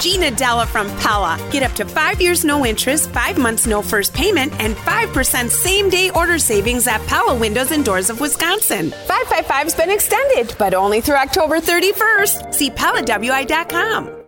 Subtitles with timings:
[0.00, 1.38] Gina Della from Pella.
[1.52, 5.90] Get up to five years no interest, five months no first payment, and 5% same
[5.90, 8.90] day order savings at Pella Windows and Doors of Wisconsin.
[8.90, 12.54] 555's been extended, but only through October 31st.
[12.54, 14.19] See PellaWI.com.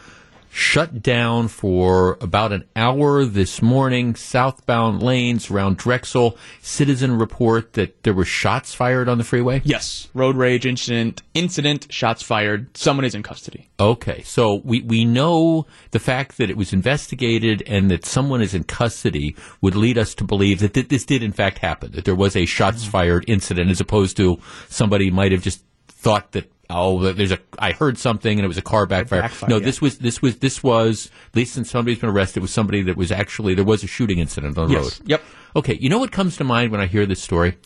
[0.54, 6.38] shut down for about an hour this morning, southbound lanes around Drexel.
[6.62, 9.62] Citizen report that there were shots fired on the freeway?
[9.66, 11.24] Yes, road rage incident.
[11.34, 11.92] Incident.
[11.92, 12.78] Shots fired.
[12.78, 13.68] Someone is in custody.
[13.80, 18.54] Okay, so we, we know the fact that it was investigated and that someone is
[18.54, 22.06] in custody would lead us to believe that th- this did in fact happen, that
[22.06, 26.52] there was a shots fired incident as opposed to somebody might have just thought that
[26.70, 29.22] oh there's a I heard something and it was a car backfire.
[29.24, 29.66] backfire, no, yeah.
[29.66, 32.82] this was this was this was at least since somebody's been arrested it was somebody
[32.84, 35.00] that was actually there was a shooting incident on the Yes.
[35.00, 35.10] road.
[35.10, 35.22] Yep.
[35.58, 37.58] Okay, you know what comes to mind when I hear this story?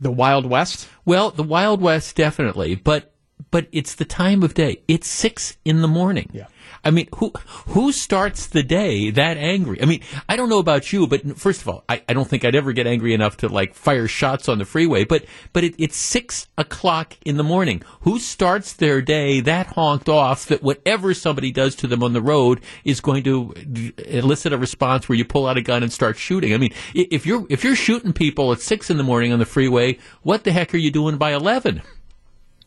[0.00, 0.88] The Wild West.
[1.04, 3.12] Well, the Wild West definitely, but
[3.56, 4.82] but it's the time of day.
[4.86, 6.28] It's six in the morning.
[6.30, 6.48] Yeah.
[6.84, 7.32] I mean, who
[7.68, 9.80] who starts the day that angry?
[9.80, 12.44] I mean, I don't know about you, but first of all, I, I don't think
[12.44, 15.04] I'd ever get angry enough to like fire shots on the freeway.
[15.04, 17.82] But but it, it's six o'clock in the morning.
[18.00, 22.20] Who starts their day that honked off that whatever somebody does to them on the
[22.20, 25.90] road is going to uh, elicit a response where you pull out a gun and
[25.90, 26.52] start shooting?
[26.52, 29.46] I mean, if you're if you're shooting people at six in the morning on the
[29.46, 31.80] freeway, what the heck are you doing by eleven?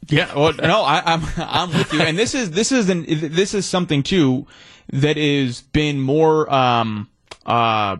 [0.08, 0.34] Yeah.
[0.36, 3.66] Well, no, I, I'm I'm with you, and this is this is an this is
[3.66, 4.48] something too
[4.92, 7.10] that has been more um
[7.46, 7.98] uh.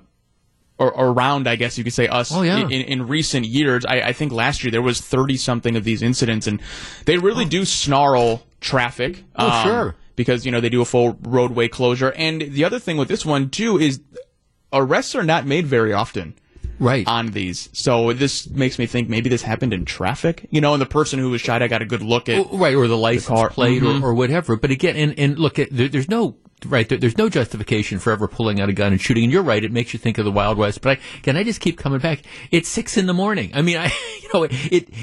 [0.82, 2.60] Or, around, I guess you could say, us Oh, yeah.
[2.60, 3.84] in, in recent years.
[3.86, 6.62] I, I think last year there was thirty something of these incidents, and
[7.04, 9.18] they really do snarl traffic.
[9.36, 9.96] um, Oh, sure.
[10.16, 12.14] because you know they do a full roadway closure.
[12.16, 14.00] And the other thing with this one too is
[14.72, 16.34] arrests are not made very often
[16.80, 17.06] Right.
[17.08, 17.70] on these.
[17.74, 21.20] So this makes me think maybe this happened in traffic, you know, and the person
[21.20, 22.48] who was shot, I got a good look at.
[22.52, 23.50] Right, or the license car.
[23.50, 24.02] plate Mhm.
[24.02, 24.56] or, or whatever.
[24.56, 26.88] But again, and, and look, at, there, there's no right.
[26.90, 29.24] There, there's no justification for ever pulling out a gun and shooting.
[29.26, 30.82] And you're right; it makes you think of the Wild West.
[30.82, 32.24] But I, again, I just keep coming back.
[32.52, 33.52] It's six in the morning.
[33.54, 33.86] I mean, I,
[34.22, 34.54] you know, it,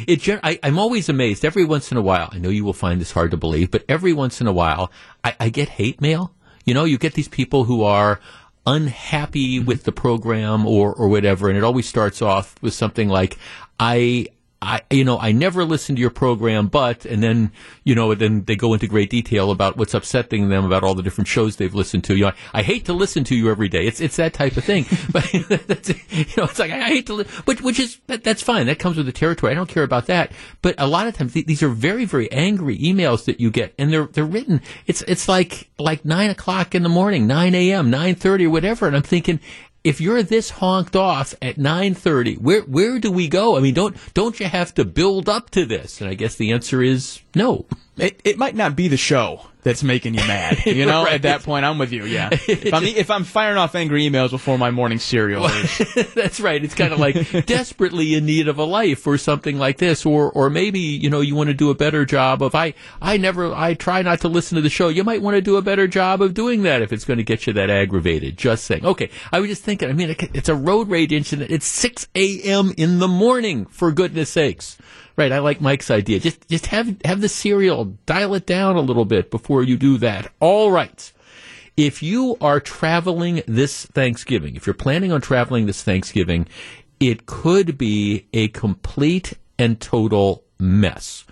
[0.06, 0.20] it.
[0.20, 1.44] gen- I, I'm always amazed.
[1.44, 3.84] Every once in a while, I know you will find this hard to believe, but
[3.88, 4.90] every once in a while,
[5.24, 6.32] I, I get hate mail.
[6.64, 8.20] You know, you get these people who are
[8.66, 13.38] unhappy with the program or, or whatever, and it always starts off with something like,
[13.78, 14.26] I,
[14.62, 17.52] I, you know, I never listened to your program, but, and then,
[17.84, 21.02] you know, then they go into great detail about what's upsetting them about all the
[21.02, 22.16] different shows they've listened to.
[22.16, 23.86] You know, I hate to listen to you every day.
[23.86, 24.86] It's, it's that type of thing.
[25.12, 25.24] But,
[25.66, 28.66] that's, you know, it's like, I hate to, li- which, which is, that, that's fine.
[28.66, 29.52] That comes with the territory.
[29.52, 30.32] I don't care about that.
[30.62, 33.74] But a lot of times, th- these are very, very angry emails that you get,
[33.78, 37.90] and they're, they're written, it's, it's like, like nine o'clock in the morning, 9 a.m.,
[37.90, 38.86] 9.30 or whatever.
[38.86, 39.38] And I'm thinking,
[39.86, 43.56] if you're this honked off at 9:30, where where do we go?
[43.56, 46.00] I mean, don't don't you have to build up to this?
[46.00, 47.66] And I guess the answer is no.
[47.96, 50.64] It, it might not be the show that's making you mad.
[50.64, 51.14] You know, Right.
[51.14, 52.04] at that point, I'm with you.
[52.04, 52.28] Yeah.
[52.32, 55.42] If I'm, if I'm firing off angry emails before my morning cereal,
[56.14, 56.62] That's right.
[56.64, 60.30] It's kind of like desperately in need of a life or something like this, or
[60.30, 63.52] or maybe you know you want to do a better job of I I never
[63.52, 64.86] I try not to listen to the show.
[64.88, 67.24] You might want to do a better job of doing that if it's going to
[67.24, 68.36] get you that aggravated.
[68.38, 68.86] Just saying.
[68.86, 69.90] Okay, I was just thinking.
[69.90, 71.50] I mean, it's a road rage incident.
[71.50, 72.72] It's six a.m.
[72.76, 73.66] in the morning.
[73.66, 74.78] For goodness sakes.
[75.16, 76.20] Right, I like Mike's idea.
[76.20, 79.96] Just just have have the cereal, dial it down a little bit before you do
[79.98, 80.30] that.
[80.40, 81.12] All right.
[81.76, 86.48] If you are traveling this Thanksgiving, if you're planning on traveling this Thanksgiving,
[87.00, 91.24] it could be a complete and total mess.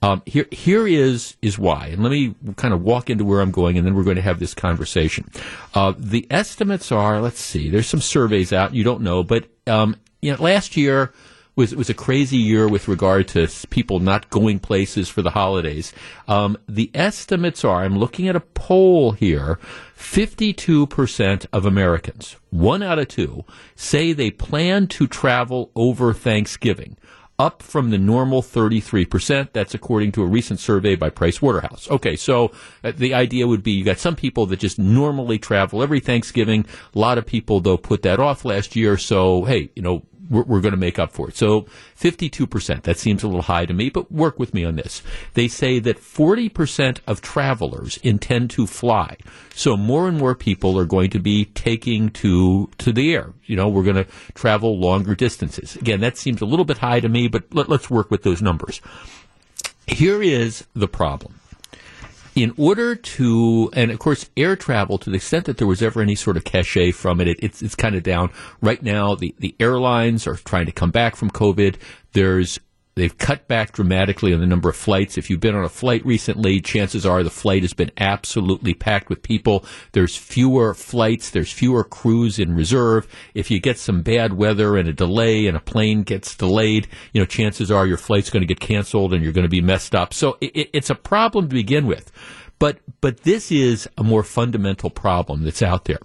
[0.00, 3.50] Um, here, here is is why, and let me kind of walk into where I'm
[3.50, 5.28] going, and then we're going to have this conversation.
[5.74, 8.74] Uh, the estimates are, let's see, there's some surveys out.
[8.74, 11.12] You don't know, but um, you know, last year
[11.58, 15.92] was was a crazy year with regard to people not going places for the holidays.
[16.28, 19.58] Um, the estimates are, I'm looking at a poll here,
[19.96, 23.44] 52% of Americans, one out of two,
[23.74, 26.96] say they plan to travel over Thanksgiving.
[27.40, 29.52] Up from the normal 33%.
[29.52, 31.88] That's according to a recent survey by Price Waterhouse.
[31.88, 32.50] Okay, so
[32.82, 36.66] uh, the idea would be you got some people that just normally travel every Thanksgiving.
[36.96, 38.96] A lot of people, though, put that off last year.
[38.96, 41.36] So, hey, you know, we're, we're going to make up for it.
[41.36, 41.62] So
[41.98, 45.02] 52%, that seems a little high to me, but work with me on this.
[45.34, 49.16] They say that 40% of travelers intend to fly.
[49.54, 53.32] So more and more people are going to be taking to, to the air.
[53.44, 55.76] You know, we're going to travel longer distances.
[55.76, 58.42] Again, that seems a little bit high to me, but let, let's work with those
[58.42, 58.80] numbers.
[59.86, 61.34] Here is the problem
[62.42, 66.00] in order to, and of course, air travel, to the extent that there was ever
[66.00, 68.30] any sort of cachet from it, it it's, it's kind of down.
[68.60, 71.76] Right now, the, the airlines are trying to come back from COVID.
[72.12, 72.60] There's
[72.98, 75.16] They've cut back dramatically on the number of flights.
[75.16, 79.08] If you've been on a flight recently, chances are the flight has been absolutely packed
[79.08, 79.64] with people.
[79.92, 81.30] There's fewer flights.
[81.30, 83.06] There's fewer crews in reserve.
[83.34, 87.20] If you get some bad weather and a delay and a plane gets delayed, you
[87.20, 89.94] know, chances are your flight's going to get canceled and you're going to be messed
[89.94, 90.12] up.
[90.12, 92.10] So it, it's a problem to begin with.
[92.58, 96.00] But, but this is a more fundamental problem that's out there.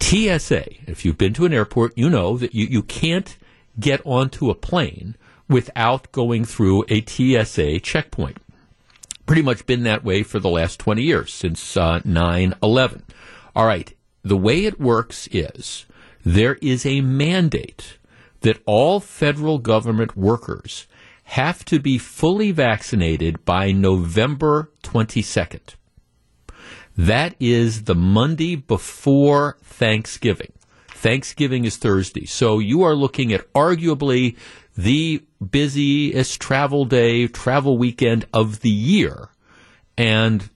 [0.00, 3.38] TSA, if you've been to an airport, you know that you, you can't
[3.78, 5.16] get onto a plane
[5.50, 8.38] without going through a TSA checkpoint.
[9.26, 13.04] Pretty much been that way for the last 20 years, since uh, 9 11.
[13.54, 13.92] All right,
[14.22, 15.84] the way it works is
[16.24, 17.98] there is a mandate
[18.40, 20.86] that all federal government workers
[21.24, 25.74] have to be fully vaccinated by November 22nd.
[26.96, 30.52] That is the Monday before Thanksgiving.
[30.88, 32.26] Thanksgiving is Thursday.
[32.26, 34.36] So you are looking at arguably
[34.76, 39.30] the busiest travel day, travel weekend of the year.
[39.96, 40.48] And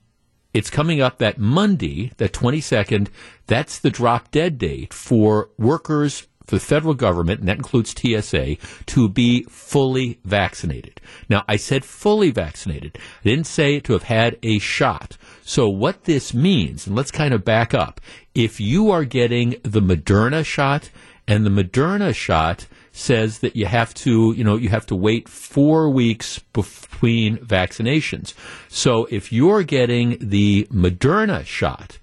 [0.53, 3.09] it's coming up that Monday, the 22nd.
[3.47, 8.57] That's the drop dead date for workers for the federal government, and that includes TSA,
[8.87, 11.01] to be fully vaccinated.
[11.29, 12.99] Now, I said fully vaccinated.
[13.25, 15.17] I didn't say to have had a shot.
[15.43, 18.01] So what this means, and let's kind of back up.
[18.35, 20.91] If you are getting the Moderna shot,
[21.27, 25.29] and the Moderna shot says that you have to, you know, you have to wait
[25.29, 28.35] four weeks between vaccinations.
[28.69, 31.99] So if you're getting the Moderna shot,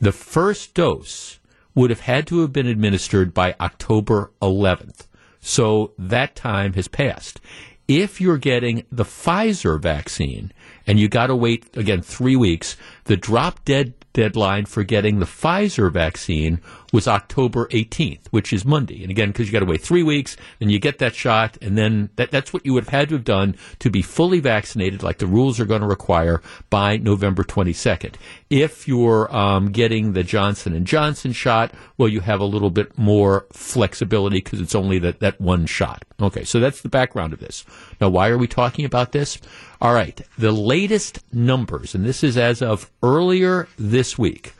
[0.00, 1.38] the first dose
[1.76, 5.06] would have had to have been administered by October 11th.
[5.40, 7.40] So that time has passed.
[7.86, 10.52] If you're getting the Pfizer vaccine
[10.88, 15.26] and you got to wait again three weeks, the drop dead deadline for getting the
[15.26, 16.60] Pfizer vaccine
[16.92, 19.02] was October 18th, which is Monday.
[19.02, 21.76] And again, because you got to wait three weeks, then you get that shot, and
[21.76, 25.02] then that, that's what you would have had to have done to be fully vaccinated,
[25.02, 28.14] like the rules are going to require by November 22nd.
[28.48, 32.96] If you're um, getting the Johnson and Johnson shot, well, you have a little bit
[32.98, 36.04] more flexibility because it's only that, that one shot.
[36.20, 37.64] Okay, so that's the background of this.
[38.00, 39.38] Now, why are we talking about this?
[39.80, 44.52] All right, the latest numbers, and this is as of earlier this week,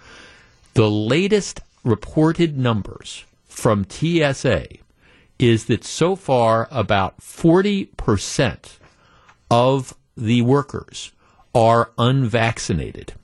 [0.74, 4.66] the latest reported numbers from TSA
[5.38, 8.78] is that so far about 40%
[9.50, 11.12] of the workers
[11.54, 13.14] are unvaccinated.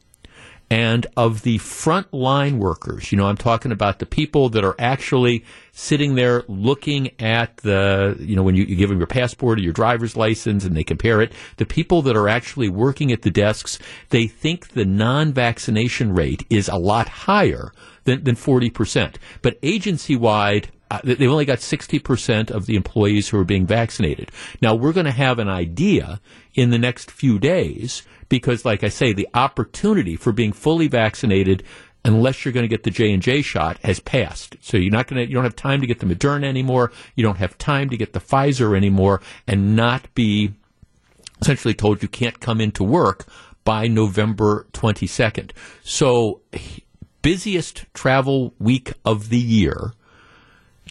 [0.68, 5.44] And of the frontline workers, you know, I'm talking about the people that are actually
[5.70, 9.62] sitting there looking at the, you know, when you, you, give them your passport or
[9.62, 13.30] your driver's license and they compare it, the people that are actually working at the
[13.30, 13.78] desks,
[14.08, 17.70] they think the non-vaccination rate is a lot higher
[18.06, 19.16] than, than 40%.
[19.42, 24.30] But agency wide, uh, they've only got 60% of the employees who are being vaccinated.
[24.62, 26.20] Now, we're going to have an idea
[26.54, 31.62] in the next few days because, like I say, the opportunity for being fully vaccinated
[32.04, 34.56] unless you're going to get the J and J shot has passed.
[34.60, 36.92] So you're not going to you don't have time to get the Moderna anymore.
[37.16, 40.52] You don't have time to get the Pfizer anymore and not be
[41.42, 43.26] essentially told you can't come into work
[43.64, 45.50] by November 22nd.
[45.82, 46.40] So
[47.26, 49.92] busiest travel week of the year,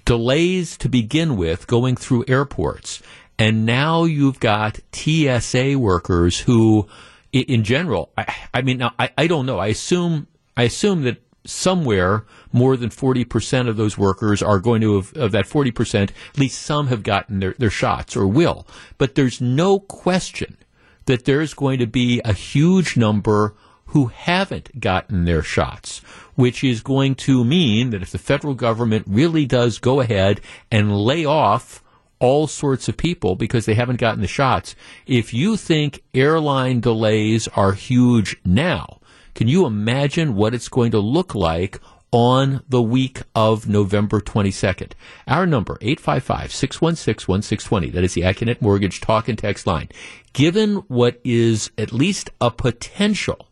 [0.03, 3.01] delays to begin with going through airports.
[3.39, 6.89] And now you've got TSA workers who,
[7.31, 9.59] in general, I, I mean, I, I don't know.
[9.59, 10.27] I assume,
[10.57, 15.31] I assume that somewhere more than 40% of those workers are going to have, of
[15.31, 18.67] that 40%, at least some have gotten their, their shots or will.
[18.97, 20.57] But there's no question
[21.05, 23.55] that there's going to be a huge number
[23.87, 26.01] who haven't gotten their shots,
[26.35, 30.97] which is going to mean that if the federal government really does go ahead and
[30.97, 31.83] lay off
[32.19, 34.75] all sorts of people because they haven't gotten the shots,
[35.05, 38.99] if you think airline delays are huge now,
[39.33, 41.79] can you imagine what it's going to look like
[42.15, 44.93] on the week of November 22nd.
[45.27, 47.91] Our number, 855-616-1620.
[47.91, 49.89] That is the Accunet Mortgage talk and text line.
[50.31, 53.49] Given what is at least a potential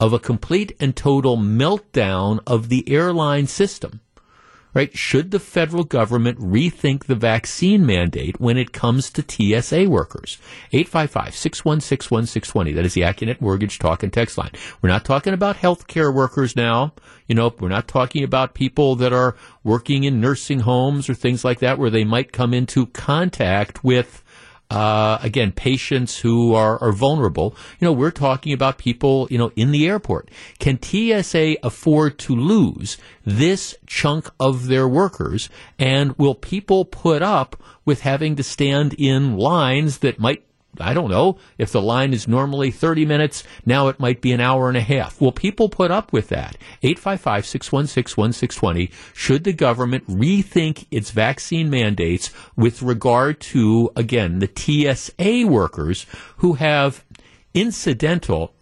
[0.00, 4.00] of a complete and total meltdown of the airline system.
[4.72, 4.96] right?
[4.96, 10.38] Should the federal government rethink the vaccine mandate when it comes to TSA workers?
[10.72, 12.74] 855-616-1620.
[12.74, 14.52] That is the AccuNet Mortgage Talk and Text line.
[14.80, 16.94] We're not talking about healthcare workers now.
[17.26, 21.44] You know, we're not talking about people that are working in nursing homes or things
[21.44, 24.22] like that where they might come into contact with
[24.70, 27.56] uh, again, patients who are, are vulnerable.
[27.80, 30.30] You know, we're talking about people, you know, in the airport.
[30.58, 35.48] Can TSA afford to lose this chunk of their workers?
[35.78, 40.44] And will people put up with having to stand in lines that might
[40.78, 44.40] I don't know, if the line is normally 30 minutes, now it might be an
[44.40, 45.20] hour and a half.
[45.20, 46.56] Will people put up with that?
[46.82, 48.90] 855 616 1620.
[49.14, 56.06] Should the government rethink its vaccine mandates with regard to, again, the TSA workers
[56.38, 57.04] who have
[57.52, 58.54] incidental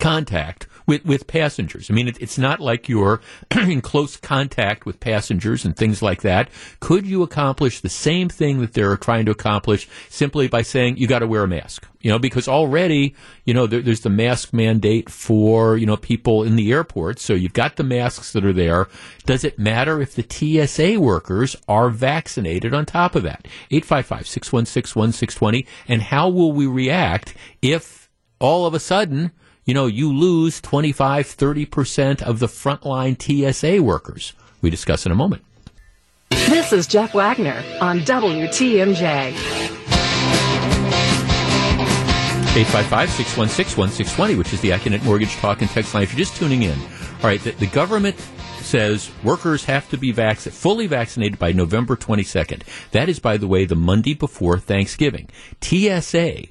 [0.00, 1.90] contact with, with passengers.
[1.90, 3.20] I mean, it, it's not like you're
[3.50, 6.48] in close contact with passengers and things like that.
[6.80, 11.06] Could you accomplish the same thing that they're trying to accomplish simply by saying you
[11.06, 11.86] got to wear a mask?
[12.00, 16.42] You know, because already, you know, there, there's the mask mandate for, you know, people
[16.42, 17.20] in the airport.
[17.20, 18.88] So you've got the masks that are there.
[19.24, 23.46] Does it matter if the TSA workers are vaccinated on top of that?
[23.70, 25.66] 855 616 1620.
[25.86, 28.10] And how will we react if
[28.40, 29.30] all of a sudden,
[29.64, 34.32] you know, you lose 25, 30% of the frontline TSA workers.
[34.60, 35.44] We discuss in a moment.
[36.30, 39.32] This is Jeff Wagner on WTMJ.
[42.52, 46.02] 855-616-1620, which is the AccuNet Mortgage Talk and Text line.
[46.02, 48.16] If you're just tuning in, all right, the, the government
[48.60, 52.62] says workers have to be vac- fully vaccinated by November 22nd.
[52.90, 55.30] That is, by the way, the Monday before Thanksgiving.
[55.62, 56.48] TSA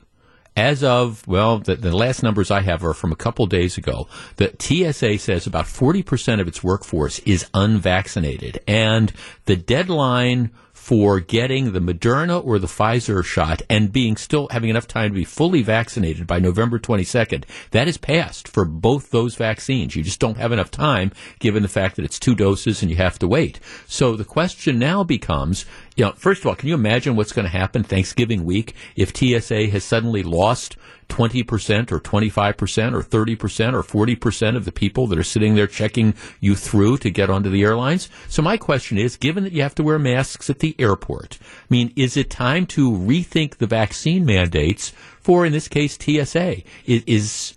[0.55, 4.07] as of, well, the, the, last numbers I have are from a couple days ago.
[4.35, 8.59] The TSA says about 40% of its workforce is unvaccinated.
[8.67, 9.13] And
[9.45, 14.87] the deadline for getting the Moderna or the Pfizer shot and being still having enough
[14.87, 19.95] time to be fully vaccinated by November 22nd, that is passed for both those vaccines.
[19.95, 22.97] You just don't have enough time given the fact that it's two doses and you
[22.97, 23.59] have to wait.
[23.85, 27.45] So the question now becomes, you know, first of all, can you imagine what's going
[27.45, 30.77] to happen Thanksgiving week if TSA has suddenly lost
[31.11, 36.13] 20% or 25% or 30% or 40% of the people that are sitting there checking
[36.39, 38.09] you through to get onto the airlines.
[38.29, 41.65] So my question is, given that you have to wear masks at the airport, I
[41.69, 46.61] mean, is it time to rethink the vaccine mandates for, in this case, TSA?
[46.85, 47.53] Is, is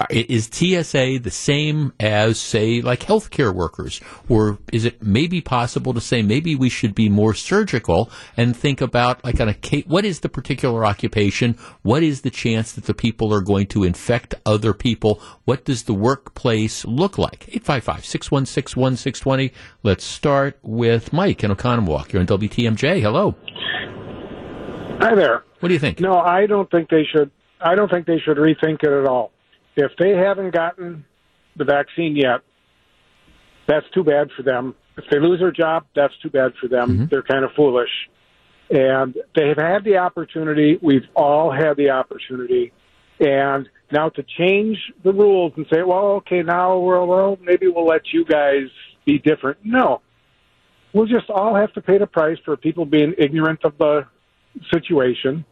[0.00, 4.00] Uh, is TSA the same as, say, like healthcare workers?
[4.28, 8.80] Or is it maybe possible to say maybe we should be more surgical and think
[8.80, 9.56] about, like, on a
[9.88, 11.56] what is the particular occupation?
[11.82, 15.20] What is the chance that the people are going to infect other people?
[15.46, 17.48] What does the workplace look like?
[17.48, 19.52] 855 616 1620.
[19.82, 22.12] Let's start with Mike in Oconomowoc.
[22.12, 23.00] You're on WTMJ.
[23.00, 23.34] Hello.
[25.00, 25.42] Hi there.
[25.58, 25.98] What do you think?
[25.98, 27.32] No, I don't think they should.
[27.60, 29.32] I don't think they should rethink it at all
[29.78, 31.04] if they haven't gotten
[31.56, 32.40] the vaccine yet,
[33.66, 34.74] that's too bad for them.
[34.96, 36.90] If they lose their job, that's too bad for them.
[36.90, 37.04] Mm-hmm.
[37.10, 37.90] They're kind of foolish.
[38.70, 40.78] And they have had the opportunity.
[40.82, 42.72] We've all had the opportunity.
[43.20, 47.86] And now to change the rules and say, well, okay, now we're, well, maybe we'll
[47.86, 48.68] let you guys
[49.04, 49.58] be different.
[49.64, 50.02] No.
[50.92, 54.06] We'll just all have to pay the price for people being ignorant of the
[54.72, 55.44] situation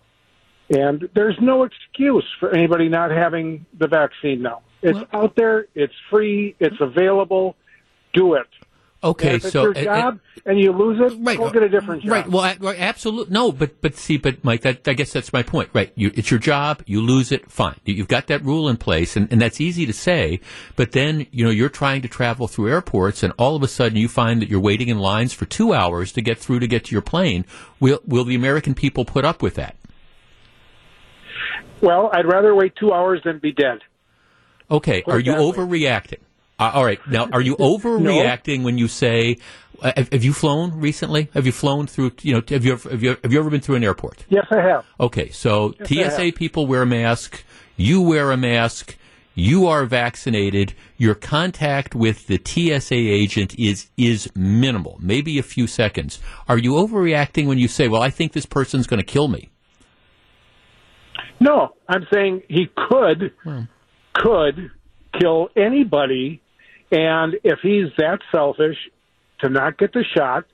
[0.70, 4.62] and there's no excuse for anybody not having the vaccine now.
[4.82, 7.56] It's well, out there, it's free, it's available.
[8.12, 8.46] Do it.
[9.04, 12.02] Okay, if it's so your job and you lose it, right, go get a different
[12.02, 12.10] job.
[12.10, 12.60] Right.
[12.60, 13.32] Well, absolutely.
[13.32, 15.70] No, but but see, but Mike, that, I guess that's my point.
[15.74, 15.92] Right.
[15.94, 16.82] You, it's your job.
[16.86, 17.50] You lose it.
[17.50, 17.76] Fine.
[17.84, 20.40] You, have got that rule in place, and, and that's easy to say.
[20.76, 23.98] But then you know you're trying to travel through airports, and all of a sudden
[23.98, 26.86] you find that you're waiting in lines for two hours to get through to get
[26.86, 27.44] to your plane.
[27.78, 29.76] Will will the American people put up with that?
[31.86, 33.78] Well, I'd rather wait two hours than be dead.
[34.68, 36.18] Okay, are you overreacting?
[36.58, 38.64] Uh, all right, now are you overreacting no.
[38.64, 39.36] when you say?
[39.80, 41.28] Uh, have, have, you flown recently?
[41.32, 42.10] Have you flown through?
[42.22, 44.24] You know, have you, ever, have you have you ever been through an airport?
[44.28, 44.84] Yes, I have.
[44.98, 47.44] Okay, so yes, TSA people wear a mask.
[47.76, 48.96] You wear a mask.
[49.36, 50.74] You are vaccinated.
[50.96, 56.18] Your contact with the TSA agent is is minimal, maybe a few seconds.
[56.48, 59.50] Are you overreacting when you say, "Well, I think this person's going to kill me"?
[61.40, 63.62] No, I'm saying he could hmm.
[64.14, 64.70] could
[65.20, 66.40] kill anybody,
[66.90, 68.76] and if he's that selfish
[69.40, 70.44] to not get the shot,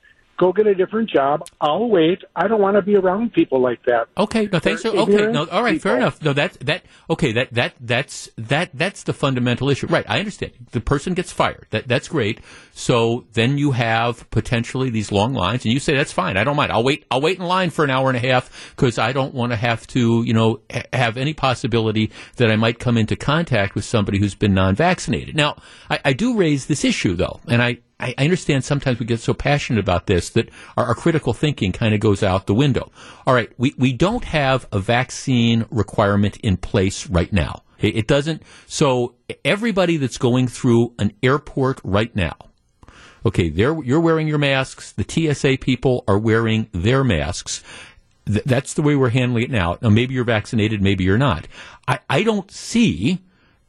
[0.43, 1.47] go get a different job.
[1.61, 2.23] I'll wait.
[2.35, 4.09] I don't want to be around people like that.
[4.19, 4.83] Okay, no, thanks.
[4.83, 6.21] They're Okay, no, all right, fair enough.
[6.21, 10.05] No, that that okay, that that that's that that's the fundamental issue, right?
[10.09, 10.53] I understand.
[10.73, 11.67] The person gets fired.
[11.71, 12.41] That that's great.
[12.73, 16.37] So then you have potentially these long lines, and you say that's fine.
[16.37, 16.73] I don't mind.
[16.73, 17.05] I'll wait.
[17.11, 19.57] I'll wait in line for an hour and a half because I don't want to
[19.57, 23.85] have to, you know, ha- have any possibility that I might come into contact with
[23.85, 25.37] somebody who's been non-vaccinated.
[25.37, 25.57] Now,
[25.89, 27.79] I, I do raise this issue though, and I.
[28.03, 31.73] I I understand sometimes we get so passionate about this that our, our critical thinking
[31.73, 32.91] kind of goes out the window.
[33.27, 37.63] All right, we, we don't have a vaccine requirement in place right now.
[37.81, 38.43] It, it doesn't.
[38.67, 42.37] So everybody that's going through an airport right now,
[43.27, 44.93] okay, you're wearing your masks.
[44.93, 47.63] The TSA people are wearing their masks.
[48.27, 49.79] Th- that's the way we're handling it now.
[49.83, 51.49] Now, maybe you're vaccinated, maybe you're not.
[51.89, 53.21] I, I don't see,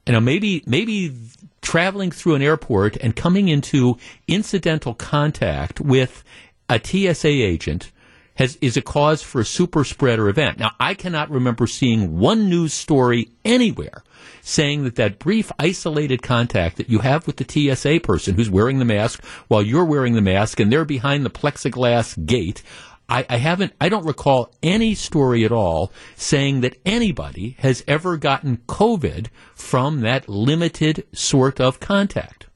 [0.05, 1.15] you know, maybe maybe
[1.63, 6.23] traveling through an airport and coming into incidental contact with
[6.69, 7.91] a TSA agent
[8.35, 10.59] has is a cause for a super spreader event.
[10.59, 14.03] Now, I cannot remember seeing one news story anywhere
[14.41, 18.79] saying that that brief isolated contact that you have with the TSA person who's wearing
[18.79, 22.61] the mask while you're wearing the mask and they're behind the plexiglass gate
[23.09, 28.17] I, I haven't, I don't recall any story at all saying that anybody has ever
[28.17, 32.47] gotten COVID from that limited sort of contact.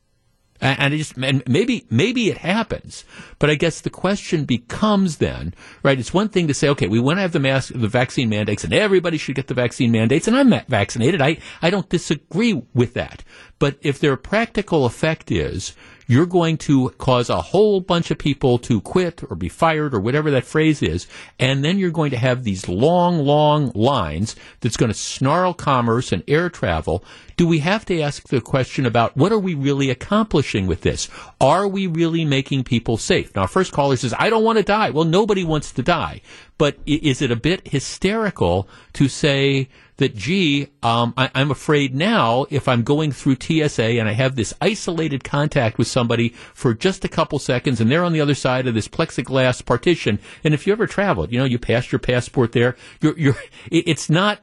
[0.59, 3.05] And, just, and maybe, maybe it happens,
[3.37, 5.99] but I guess the question becomes then, right?
[5.99, 8.63] It's one thing to say, okay, we want to have the mask, the vaccine mandates,
[8.63, 11.21] and everybody should get the vaccine mandates, and I'm vaccinated.
[11.21, 13.23] I, I don't disagree with that.
[13.59, 15.75] But if their practical effect is
[16.07, 19.99] you're going to cause a whole bunch of people to quit or be fired or
[19.99, 21.07] whatever that phrase is,
[21.39, 26.11] and then you're going to have these long, long lines that's going to snarl commerce
[26.11, 27.03] and air travel.
[27.35, 31.07] Do we have to ask the question about what are we really accomplishing with this?
[31.39, 33.35] Are we really making people safe?
[33.35, 34.89] Now, first caller says, I don't want to die.
[34.89, 36.21] Well, nobody wants to die.
[36.57, 42.45] But is it a bit hysterical to say, that, gee, um, I, I'm afraid now
[42.49, 47.03] if I'm going through TSA and I have this isolated contact with somebody for just
[47.03, 50.65] a couple seconds and they're on the other side of this plexiglass partition, and if
[50.67, 53.37] you ever traveled, you know, you passed your passport there, you're, you're,
[53.71, 54.39] it- it's not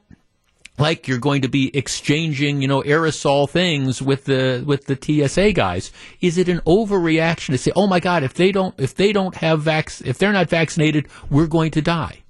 [0.77, 5.53] like you're going to be exchanging, you know, aerosol things with the with the TSA
[5.53, 5.89] guys.
[6.19, 9.35] Is it an overreaction to say, "Oh my God, if they don't if they don't
[9.35, 12.23] have vax if they're not vaccinated, we're going to die"?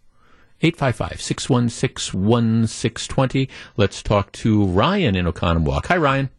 [0.62, 3.50] 855-616-1620.
[3.78, 5.86] Let's talk to Ryan in Oconomowoc.
[5.88, 6.30] Hi, Ryan.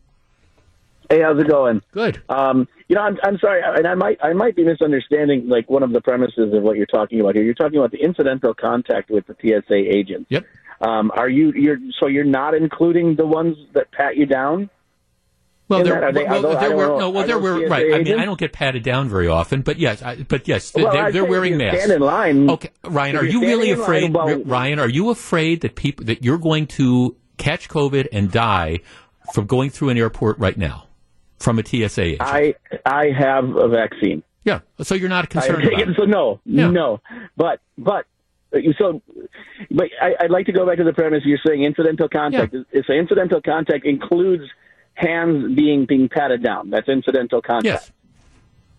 [1.08, 1.80] Hey, how's it going?
[1.92, 2.20] Good.
[2.28, 5.84] Um, you know, I'm, I'm sorry, and I might I might be misunderstanding like one
[5.84, 7.44] of the premises of what you're talking about here.
[7.44, 10.26] You're talking about the incidental contact with the TSA agent.
[10.30, 10.46] Yep.
[10.80, 14.68] Um, are you you're so you're not including the ones that pat you down?
[15.68, 17.92] Well, In they're, they- well, are those- they're wear- no, well, they're wearing, right.
[17.94, 18.18] I mean.
[18.20, 21.24] I don't get patted down very often, but yes, I, but yes, Well, they're, they're
[21.24, 21.84] wearing if you masks.
[21.84, 22.50] Stand in line.
[22.50, 23.82] Okay, Ryan, are you're really line,
[24.14, 24.46] afraid?
[24.46, 28.78] Ryan, are you afraid that people that you're going to catch COVID and die
[29.34, 30.86] from going through an airport right now
[31.38, 32.22] from a TSA agent?
[32.22, 34.22] I I have a vaccine.
[34.44, 36.70] yeah, so you're not concerned take about it, so no, Yeah.
[36.70, 37.00] no.
[37.36, 38.06] But but
[38.78, 39.02] so,
[39.72, 41.22] but I, I'd like to go back to the premise.
[41.24, 42.54] You're saying incidental contact.
[42.54, 42.60] Yeah.
[42.72, 44.44] Is so incidental contact includes
[44.96, 46.70] hands being being patted down.
[46.70, 47.64] That's incidental contact.
[47.66, 47.92] Yes,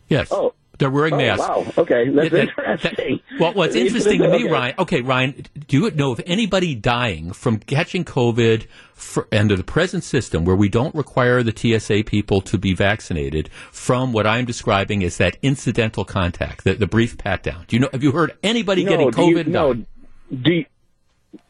[0.09, 0.27] yes.
[0.31, 0.53] Oh.
[0.79, 1.39] They're wearing Oh, masks.
[1.47, 1.65] wow.
[1.75, 3.19] Okay, that's Yeah, that- that- interesting.
[3.39, 4.47] well, what's interesting to me, Okay.
[4.51, 4.75] Ryan?
[4.77, 10.03] Okay, Ryan, do you know of anybody dying from catching COVID for, under the present
[10.03, 15.03] system, where we don't require the TSA people to be vaccinated, from what I'm describing
[15.03, 17.65] as that incidental contact, the, the brief pat down?
[17.67, 17.89] Do you know?
[17.91, 19.47] Have you heard anybody No, getting do you- COVID?
[19.47, 19.73] no.
[19.73, 20.65] Do you,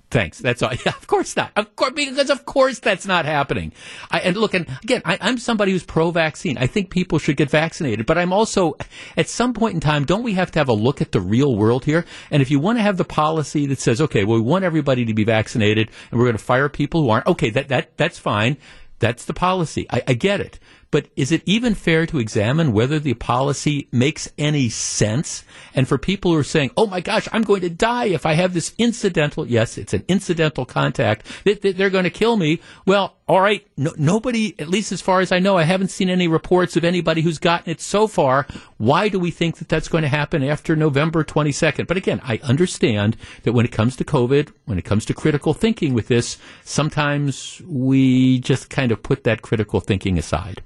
[0.10, 0.40] Thanks.
[0.40, 0.72] That's all.
[0.86, 1.52] Yeah, of course not.
[1.56, 3.74] Of course, because of course that's not happening.
[4.10, 6.58] I, and look, and again, I, I'm somebody who's pro-vaccine.
[6.58, 8.76] I think people should get vaccinated, but I'm also,
[9.18, 11.58] at some point in time, don't we have to have a look at the real
[11.58, 12.06] world here?
[12.32, 15.04] And if you want to have the policy that says, okay, well, we want everybody
[15.06, 18.20] to be vaccinated, and we're going to fire people who aren't, okay, that that that's
[18.20, 18.58] fine.
[19.00, 19.88] That's the policy.
[19.90, 20.60] I, I get it.
[20.90, 25.44] But is it even fair to examine whether the policy makes any sense?
[25.76, 28.34] And for people who are saying, oh my gosh, I'm going to die if I
[28.34, 32.62] have this incidental, yes, it's an incidental contact, that, that they're going to kill me.
[32.86, 36.10] Well, all right, no, nobody, at least as far as I know, I haven't seen
[36.10, 38.48] any reports of anybody who's gotten it so far.
[38.78, 41.88] Why do we think that that's going to happen after November 22nd?
[41.88, 45.54] But again, I understand that when it comes to COVID, when it comes to critical
[45.54, 50.62] thinking with this, sometimes we just kind of put that critical thinking aside.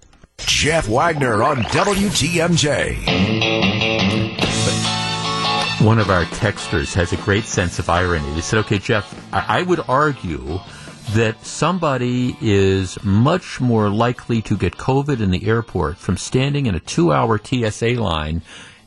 [0.45, 2.95] Jeff Wagner on WTMJ.
[5.85, 8.33] One of our texters has a great sense of irony.
[8.33, 10.59] He said, okay, Jeff, I, would argue
[11.13, 16.75] that somebody is much more likely to get COVID in the airport from standing in
[16.75, 18.41] a two hour TSA line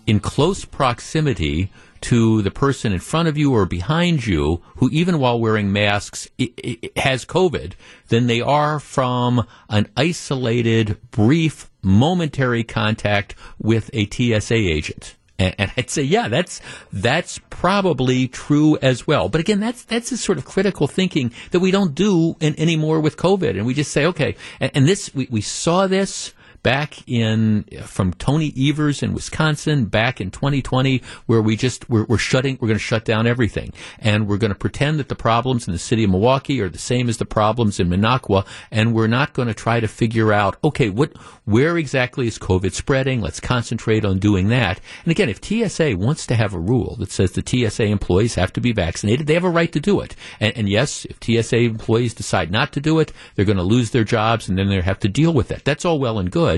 [0.07, 1.71] in close proximity
[2.05, 6.29] to the person in front of you or behind you who, even while wearing masks,
[6.97, 7.73] has COVID
[8.09, 15.17] than they are from an isolated, brief, momentary contact with a TSA agent.
[15.39, 16.61] And, and I'd say, yeah, that's
[16.93, 19.31] that's probably true as well.
[19.31, 23.01] But again, that's that's the sort of critical thinking that we don't do in, anymore
[23.01, 24.37] with COVID, and we just say, okay.
[24.61, 26.35] And, and this, we, we saw this
[26.65, 32.19] back in from Tony Evers in Wisconsin back in 2020, where we just we're, we're
[32.19, 35.69] shutting, we're going to shut down everything, and we're going to pretend that the problems
[35.69, 39.07] in the city of Milwaukee are the same as the problems in Minocqua, and we're
[39.07, 43.21] not going to try to figure out, okay, what where exactly is COVID spreading?
[43.21, 44.81] Let's concentrate on doing that.
[45.05, 48.53] And again, if TSA wants to have a rule that says the TSA employees have
[48.55, 50.17] to be vaccinated, they have a right to do it.
[50.41, 53.91] And, and yes, if TSA employees decide not to do it, they're going to lose
[53.91, 55.65] their jobs, and then they have to deal with it.
[55.65, 56.54] That's all well and good,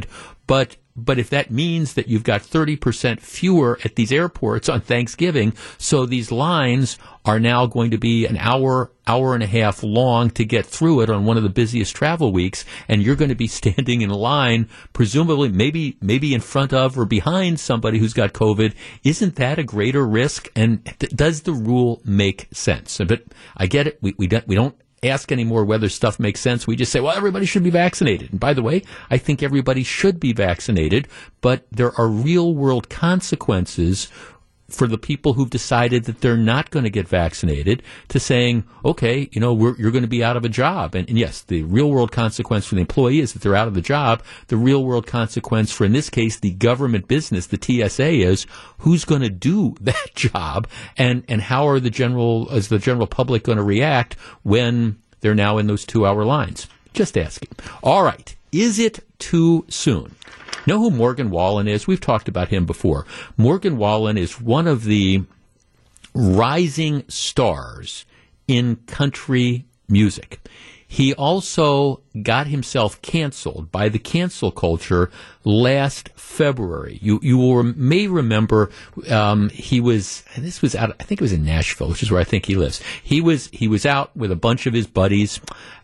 [0.46, 5.52] but but if that means that you've got 30% fewer at these airports on Thanksgiving,
[5.76, 10.30] so these lines are now going to be an hour, hour and a half long
[10.30, 13.34] to get through it on one of the busiest travel weeks, and you're going to
[13.34, 18.32] be standing in line, presumably maybe, maybe in front of or behind somebody who's got
[18.32, 18.72] COVID,
[19.04, 20.48] isn't that a greater risk?
[20.56, 22.98] And th- does the rule make sense?
[23.06, 23.98] But I get it.
[24.00, 26.66] We, we don't, we don't ask anymore whether stuff makes sense.
[26.66, 28.30] We just say, well, everybody should be vaccinated.
[28.32, 31.08] And by the way, I think everybody should be vaccinated,
[31.40, 34.08] but there are real world consequences
[34.68, 39.28] for the people who've decided that they're not going to get vaccinated to saying, okay,
[39.32, 40.94] you know, you're going to be out of a job.
[40.94, 43.74] And, and, yes, the real world consequence for the employee is that they're out of
[43.74, 44.22] the job.
[44.48, 48.46] The real world consequence for, in this case, the government business, the TSA is
[48.78, 53.06] who's going to do that job and, and how are the general, is the general
[53.06, 56.66] public going to react when they're now in those two hour lines?
[56.92, 57.50] Just asking.
[57.82, 58.34] All right.
[58.52, 60.14] Is it too soon?
[60.66, 61.86] Know who Morgan Wallen is?
[61.86, 63.06] We've talked about him before.
[63.36, 65.22] Morgan Wallen is one of the
[66.14, 68.04] rising stars
[68.48, 70.40] in country music.
[70.88, 75.10] He also got himself canceled by the cancel culture
[75.42, 77.00] last February.
[77.02, 78.70] You you will, may remember
[79.10, 80.94] um, he was this was out.
[81.00, 82.80] I think it was in Nashville, which is where I think he lives.
[83.02, 85.40] He was he was out with a bunch of his buddies.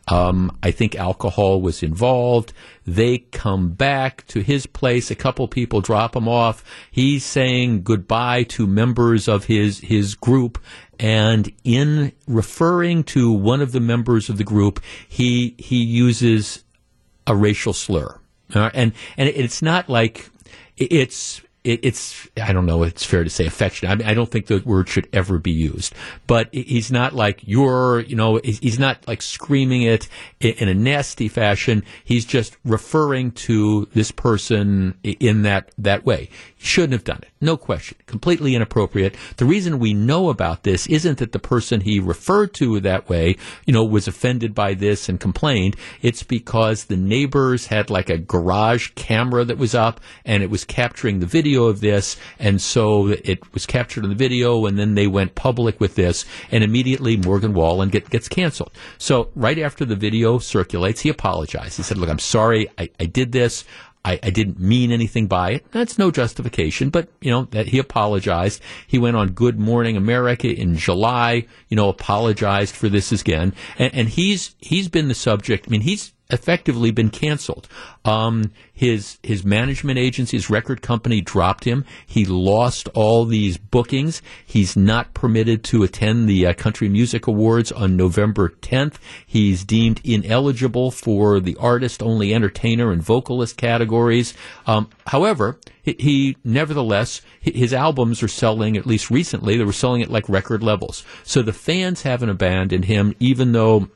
[0.08, 2.52] Um, I think alcohol was involved.
[2.84, 5.10] They come back to his place.
[5.10, 6.64] A couple people drop him off.
[6.90, 10.58] He's saying goodbye to members of his his group,
[10.98, 16.64] and in referring to one of the members of the group, he he uses
[17.26, 18.18] a racial slur,
[18.54, 20.30] uh, and and it's not like
[20.76, 23.88] it's it's I don't know it's fair to say affection.
[23.88, 25.94] I mean I don't think the word should ever be used.
[26.26, 30.08] But he's not like you're you know he's not like screaming it
[30.40, 31.84] in a nasty fashion.
[32.04, 36.30] He's just referring to this person in that that way.
[36.56, 37.28] He shouldn't have done it.
[37.40, 37.98] No question.
[38.06, 39.16] Completely inappropriate.
[39.36, 43.36] The reason we know about this isn't that the person he referred to that way,
[43.66, 45.76] you know, was offended by this and complained.
[46.02, 50.64] It's because the neighbors had like a garage camera that was up and it was
[50.64, 52.16] capturing the video of this.
[52.38, 56.24] And so it was captured on the video and then they went public with this
[56.50, 58.72] and immediately Morgan Wallen get, gets canceled.
[58.98, 61.76] So right after the video circulates, he apologized.
[61.76, 62.68] He said, look, I'm sorry.
[62.78, 63.64] I, I did this.
[64.04, 65.66] I, I, didn't mean anything by it.
[65.70, 68.60] That's no justification, but you know that he apologized.
[68.86, 71.46] He went on Good Morning America in July.
[71.68, 75.66] You know, apologized for this again, and, and he's he's been the subject.
[75.68, 77.68] I mean, he's effectively been canceled.
[78.04, 81.84] Um, his his management agency, his record company, dropped him.
[82.06, 84.22] He lost all these bookings.
[84.44, 88.94] He's not permitted to attend the uh, Country Music Awards on November 10th.
[89.24, 94.34] He's deemed ineligible for the artist only entertainer and vocalist categories.
[94.66, 99.56] Um, however, he, he, nevertheless his albums are selling at least recently.
[99.56, 101.04] They were selling at like record levels.
[101.24, 103.88] So the fans haven't abandoned him, even though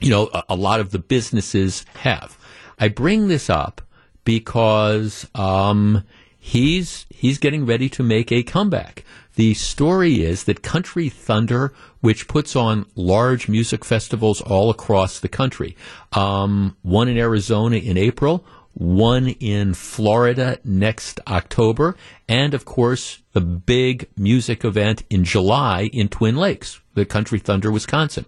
[0.00, 2.38] you know, a, a, lot of the businesses have.
[2.78, 3.80] I bring this up
[4.24, 6.04] because um,
[6.38, 9.04] he's he's getting ready to make a comeback.
[9.36, 15.28] The story is that Country Thunder, which puts on large music festivals all across the
[15.28, 15.76] country,
[16.12, 21.96] um, one in Arizona in April, one in Florida next October,
[22.28, 27.70] and of course the big music event in July in Twin Lakes, the Country Thunder,
[27.70, 28.24] Wisconsin.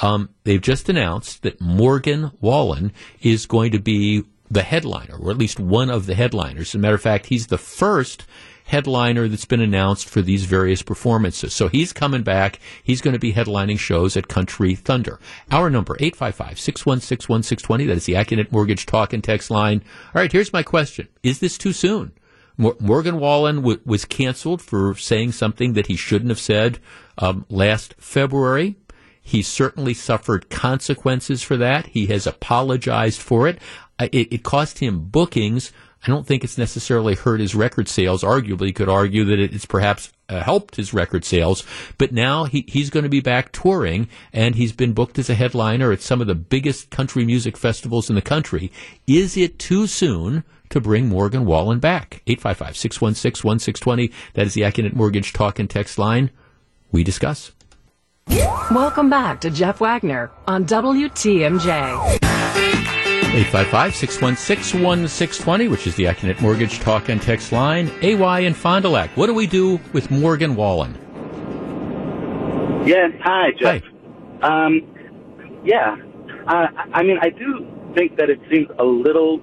[0.00, 2.92] Um, they've just announced that Morgan Wallen
[3.22, 6.68] is going to be the headliner, or at least one of the headliners.
[6.68, 8.26] As a matter of fact, he's the first
[8.64, 11.54] headliner that's been announced for these various performances.
[11.54, 12.60] So he's coming back.
[12.84, 15.18] He's going to be headlining shows at Country Thunder.
[15.50, 17.86] Our number, 855-616-1620.
[17.86, 19.82] That is the Accunet Mortgage Talk and Text line.
[20.14, 21.08] All right, here's my question.
[21.22, 22.12] Is this too soon?
[22.60, 26.78] Morgan Wallen w- was canceled for saying something that he shouldn't have said
[27.18, 28.76] um, last February.
[29.22, 31.86] He certainly suffered consequences for that.
[31.86, 33.58] He has apologized for it.
[33.98, 35.72] It, it cost him bookings.
[36.02, 38.22] I don't think it's necessarily hurt his record sales.
[38.22, 41.64] Arguably, you could argue that it's perhaps uh, helped his record sales.
[41.98, 45.34] But now he, he's going to be back touring, and he's been booked as a
[45.34, 48.72] headliner at some of the biggest country music festivals in the country.
[49.06, 52.22] Is it too soon to bring Morgan Wallen back?
[52.26, 54.12] 855 616 1620.
[54.34, 56.30] That is the Accunet Mortgage Talk and Text line.
[56.90, 57.52] We discuss.
[58.26, 62.20] Welcome back to Jeff Wagner on WTMJ.
[63.30, 67.88] 855-616-1620, which is the Accunet Mortgage Talk and Text line.
[68.02, 69.16] AY and Fond du Lac.
[69.16, 70.94] What do we do with Morgan Wallen?
[72.86, 73.82] Yeah, hi, Jeff.
[74.42, 74.66] Hi.
[74.66, 74.82] Um,
[75.64, 75.94] yeah,
[76.48, 79.40] uh, I mean, I do think that it seems a little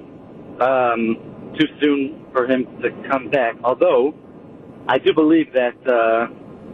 [0.62, 3.56] um, too soon for him to come back.
[3.64, 4.14] Although,
[4.88, 6.28] I do believe that uh,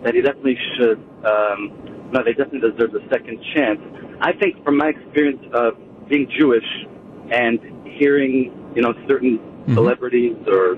[0.04, 1.00] that he definitely should.
[1.26, 3.80] Um, no, they definitely deserve a second chance.
[4.22, 5.74] I think, from my experience of
[6.10, 6.68] being Jewish
[7.32, 7.60] and
[7.98, 9.76] hearing, you know, certain Mm-hmm.
[9.76, 10.76] celebrities or,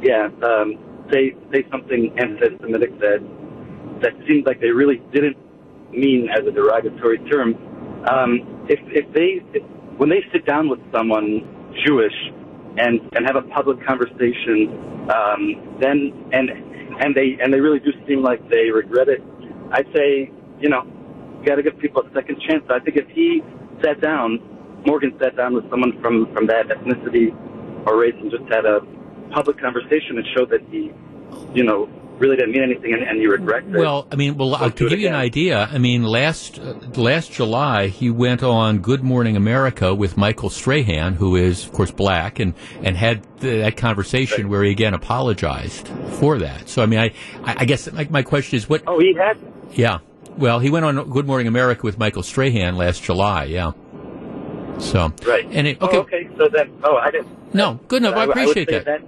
[0.00, 0.80] yeah, um,
[1.12, 3.20] say say something anti-Semitic that
[4.00, 5.36] that seems like they really didn't
[5.92, 7.54] mean as a derogatory term.
[8.08, 9.62] Um, if if they if,
[9.98, 11.44] when they sit down with someone
[11.84, 12.14] Jewish
[12.76, 14.68] and and have a public conversation,
[15.10, 16.50] um, then and
[17.00, 19.22] and they and they really do seem like they regret it.
[19.72, 20.82] I'd say you know
[21.40, 22.64] you got to give people a second chance.
[22.70, 23.42] I think if he
[23.82, 24.40] sat down,
[24.86, 27.34] Morgan sat down with someone from from that ethnicity
[27.86, 28.80] or race and just had a
[29.32, 30.92] public conversation and showed that he,
[31.52, 33.76] you know, really didn't mean anything and, and he regrets it.
[33.76, 36.74] Well, I mean, well, Don't uh, to give you an idea, I mean, last uh,
[36.96, 41.90] last July he went on Good Morning America with Michael Strahan, who is, of course,
[41.90, 45.88] black, and and had th- that conversation where he again apologized
[46.20, 46.68] for that.
[46.68, 47.12] So, I mean, I
[47.44, 48.82] I I guess my, my question is, what?
[48.86, 49.36] Oh, he had.
[49.72, 49.98] Yeah,
[50.38, 53.44] well, he went on Good Morning America with Michael Strahan last July.
[53.44, 53.72] Yeah.
[54.78, 55.46] So Right.
[55.50, 56.28] and it, okay, Oh, okay.
[56.36, 57.54] So then, oh, I didn't.
[57.54, 58.14] no, good enough.
[58.16, 59.02] I, would appreciate say that.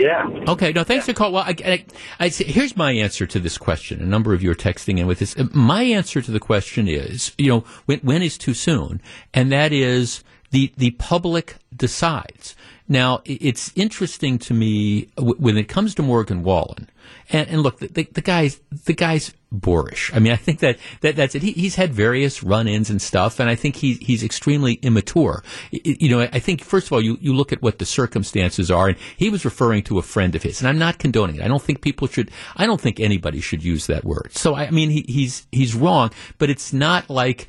[0.00, 0.26] Yeah.
[0.48, 1.30] Okay, no, thanks for call.
[1.30, 1.84] Well, I, I,
[2.18, 4.00] I here's my answer to this question.
[4.00, 5.36] A number of you are texting in with this.
[5.38, 9.02] Uh, My answer to the question is, you know, when, when is too soon?
[9.34, 12.56] And that is the the public decides.
[12.88, 16.88] Now, it's interesting to me when it comes to Morgan Wallen.
[17.28, 20.10] And, and look, the, the, the guy's the guy's boorish.
[20.14, 21.42] I mean, I think that, that that's it.
[21.42, 25.42] He, he's had various run-ins and stuff, and I think he, he's extremely immature.
[25.72, 27.86] I- I- you know, I think first of all, you, you look at what the
[27.86, 31.36] circumstances are, and he was referring to a friend of his, and I'm not condoning
[31.36, 31.42] it.
[31.42, 32.30] I don't think people should.
[32.56, 34.30] I don't think anybody should use that word.
[34.32, 37.48] So I mean, he, he's he's wrong, but it's not like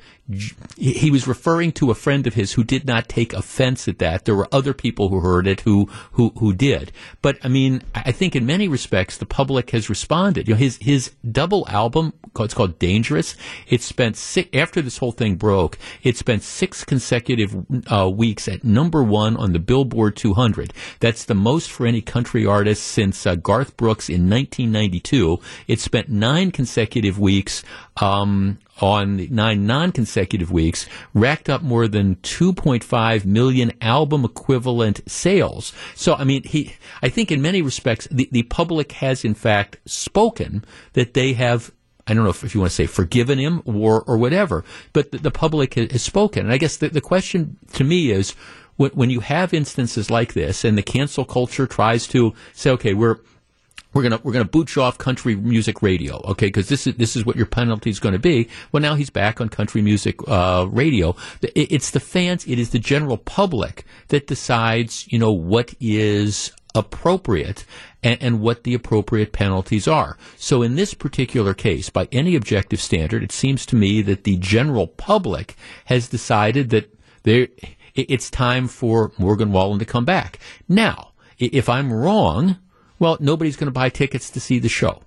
[0.77, 4.23] he was referring to a friend of his who did not take offense at that.
[4.23, 6.91] There were other people who heard it who who who did.
[7.21, 10.47] But I mean, I think in many respects the public has responded.
[10.47, 13.35] You know, his his double album, called- it's called Dangerous.
[13.67, 15.77] It spent six, after this whole thing broke.
[16.03, 17.55] It spent six consecutive
[17.91, 20.73] uh, weeks at number one on the Billboard 200.
[20.99, 25.39] That's the most for any country artist since uh, Garth Brooks in 1992.
[25.67, 27.63] It spent nine consecutive weeks
[27.97, 35.71] um, on nine non-consecutive weeks, racked up more than 2.5 million album equivalent sales.
[35.95, 39.77] So, I mean, he, I think in many respects, the, the public has in fact
[39.85, 41.71] spoken that they have
[42.07, 45.11] I don't know if, if you want to say forgiven him or, or whatever, but
[45.11, 46.43] the, the public has, spoken.
[46.45, 48.31] And I guess the, the question to me is
[48.77, 52.93] when, when you have instances like this and the cancel culture tries to say, okay,
[52.93, 53.17] we're,
[53.93, 56.45] we're gonna we're gonna boot you off country music radio, okay?
[56.45, 58.47] Because this is this is what your penalty is going to be.
[58.71, 61.13] Well, now he's back on country music uh, radio.
[61.41, 66.53] It- It's the fans, it is the general public that decides, you know, what is
[66.73, 67.65] appropriate
[68.03, 70.17] and, and what the appropriate penalties are.
[70.37, 74.37] So in this particular case, by any objective standard, it seems to me that the
[74.37, 75.55] general public
[75.85, 77.47] has decided that there
[77.93, 80.39] it's time for Morgan Wallen to come back.
[80.69, 82.57] Now, if I'm wrong
[83.01, 85.01] well, nobody's going to buy tickets to see the show.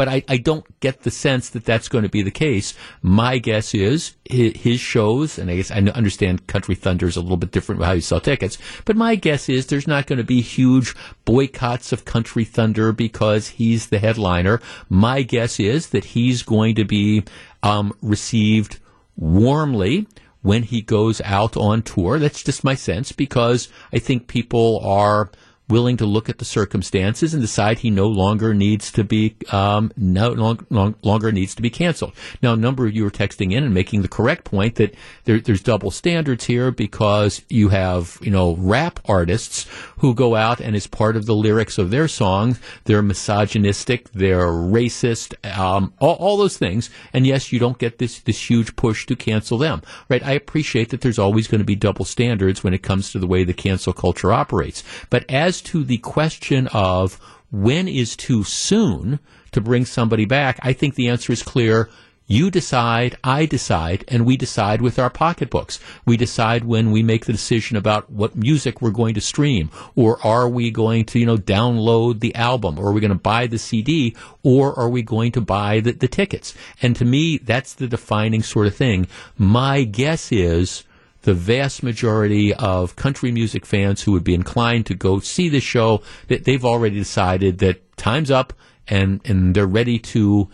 [0.00, 2.72] But I, I don't get the sense that that's going to be the case.
[3.02, 7.36] My guess is his shows, and I guess I understand Country Thunder is a little
[7.36, 10.40] bit different how you sell tickets, but my guess is there's not going to be
[10.40, 10.94] huge
[11.26, 14.62] boycotts of Country Thunder because he's the headliner.
[14.88, 17.24] My guess is that he's going to be
[17.62, 18.78] um, received
[19.18, 20.06] warmly
[20.40, 22.18] when he goes out on tour.
[22.18, 25.30] That's just my sense because I think people are
[25.70, 29.92] willing to look at the circumstances and decide he no longer needs to be um,
[29.96, 32.12] no long, long, longer needs to be canceled.
[32.42, 35.40] Now, a number of you are texting in and making the correct point that there,
[35.40, 39.66] there's double standards here because you have you know rap artists
[39.98, 44.46] who go out and as part of the lyrics of their songs, they're misogynistic, they're
[44.46, 49.06] racist, um, all, all those things, and yes, you don't get this this huge push
[49.06, 49.82] to cancel them.
[50.08, 50.24] Right?
[50.26, 53.26] I appreciate that there's always going to be double standards when it comes to the
[53.26, 57.20] way the cancel culture operates, but as to the question of
[57.50, 59.18] when is too soon
[59.52, 61.90] to bring somebody back, I think the answer is clear.
[62.26, 65.80] You decide, I decide, and we decide with our pocketbooks.
[66.06, 70.24] We decide when we make the decision about what music we're going to stream, or
[70.24, 73.48] are we going to, you know, download the album, or are we going to buy
[73.48, 76.54] the CD, or are we going to buy the, the tickets?
[76.80, 79.08] And to me, that's the defining sort of thing.
[79.36, 80.84] My guess is
[81.22, 85.60] the vast majority of country music fans who would be inclined to go see the
[85.60, 88.52] show, that they've already decided that time's up
[88.88, 90.48] and, and they're ready to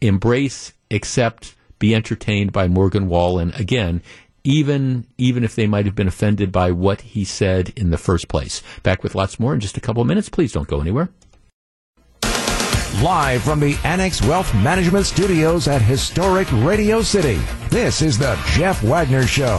[0.00, 4.02] embrace, accept, be entertained by Morgan Wallen again,
[4.44, 8.28] even even if they might have been offended by what he said in the first
[8.28, 8.62] place.
[8.82, 10.28] Back with lots more in just a couple of minutes.
[10.28, 11.10] Please don't go anywhere.
[13.00, 18.82] Live from the Annex Wealth Management Studios at historic Radio City, this is the Jeff
[18.82, 19.58] Wagner Show.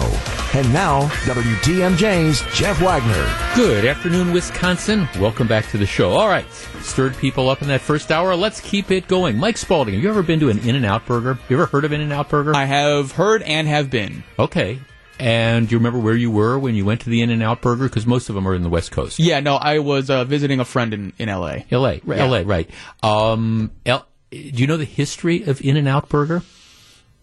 [0.54, 3.56] And now, WTMJ's Jeff Wagner.
[3.56, 5.10] Good afternoon, Wisconsin.
[5.19, 6.12] Welcome back to the show.
[6.12, 6.50] All right,
[6.82, 8.36] stirred people up in that first hour.
[8.36, 9.38] Let's keep it going.
[9.38, 11.39] Mike Spalding, have you ever been to an In N Out Burger?
[11.50, 12.56] You ever heard of In N Out Burger?
[12.56, 14.24] I have heard and have been.
[14.38, 14.80] Okay.
[15.24, 17.62] And do you remember where you were when you went to the In and Out
[17.62, 17.86] Burger?
[17.86, 19.20] Because most of them are in the West Coast.
[19.20, 21.66] Yeah, no, I was uh, visiting a friend in, in L.A.
[21.72, 22.02] L.A.
[22.04, 22.26] Right, Yeah.
[22.26, 22.44] L.A.
[22.44, 22.70] Right.
[23.02, 26.44] Um, L- do you know the history of In and Out Burger?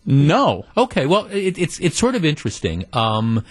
[0.07, 0.65] No.
[0.79, 2.87] Okay, well, it, it's it's sort of interesting.
[2.95, 3.45] Um,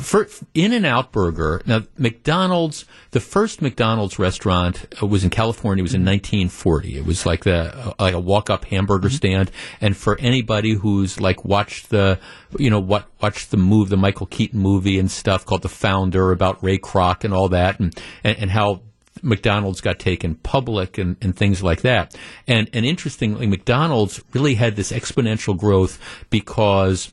[0.00, 5.82] for In and Out Burger, now McDonald's, the first McDonald's restaurant uh, was in California.
[5.82, 6.96] It was in 1940.
[6.96, 9.50] It was like the uh, like a walk up hamburger stand.
[9.80, 12.18] And for anybody who's like watched the,
[12.58, 16.32] you know, what watched the move, the Michael Keaton movie and stuff called The Founder
[16.32, 18.80] about Ray Kroc and all that, and and, and how
[19.22, 22.16] McDonald's got taken public and, and things like that.
[22.46, 25.98] And and interestingly, McDonald's really had this exponential growth
[26.30, 27.12] because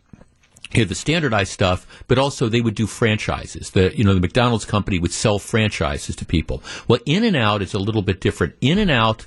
[0.73, 3.71] you had the standardized stuff, but also they would do franchises.
[3.71, 6.61] The you know the McDonald's company would sell franchises to people.
[6.87, 8.55] Well, In and Out is a little bit different.
[8.61, 9.25] In and Out.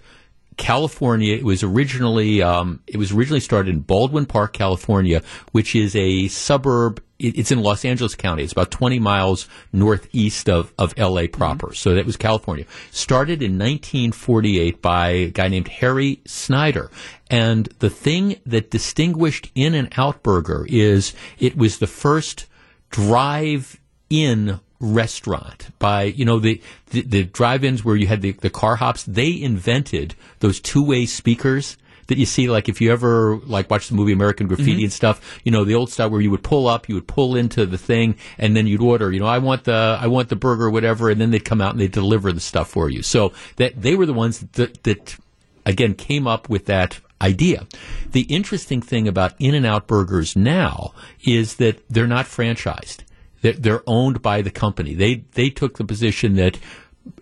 [0.58, 1.34] California.
[1.34, 6.28] It was originally um, it was originally started in Baldwin Park, California, which is a
[6.28, 7.02] suburb.
[7.18, 8.42] it- It's in Los Angeles County.
[8.42, 11.72] It's about 20 miles northeast of, of LA proper.
[11.72, 12.66] So that was California.
[12.90, 16.90] Started in 1948 by a guy named Harry Snyder.
[17.32, 22.46] And the thing that distinguished In and Out Burger is it was the first
[22.90, 28.50] drive in restaurant by you know the the, the drive-ins where you had the, the
[28.50, 33.70] car hops they invented those two-way speakers that you see like if you ever like
[33.70, 34.82] watch the movie American Graffiti mm-hmm.
[34.82, 37.36] and stuff you know the old style where you would pull up you would pull
[37.36, 40.36] into the thing and then you'd order you know I want the I want the
[40.36, 43.02] burger whatever and then they'd come out and they'd deliver the stuff for you.
[43.02, 45.16] So that they were the ones that that
[45.64, 47.66] again came up with that idea.
[48.10, 50.92] The interesting thing about In and Out Burgers now
[51.24, 52.98] is that they're not franchised.
[53.40, 54.94] They're, they're owned by the company.
[54.94, 56.58] They they took the position that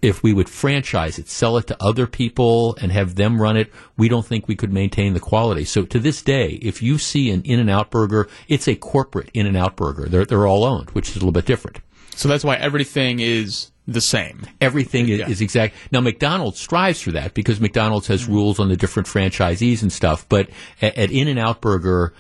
[0.03, 3.73] if we would franchise it, sell it to other people and have them run it,
[3.97, 5.65] we don't think we could maintain the quality.
[5.65, 9.31] So to this day, if you see an In and Out Burger, it's a corporate
[9.33, 10.07] In and Out Burger.
[10.07, 11.81] They're they're all owned, which is a little bit different.
[12.15, 14.47] So that's why everything is the same.
[14.61, 15.29] Everything is, Yeah.
[15.29, 15.75] is exact.
[15.91, 20.27] Now, McDonald's strives for that because McDonald's has rules on the different franchisees and stuff.
[20.29, 20.49] But
[20.81, 22.13] at, at In and Out Burger,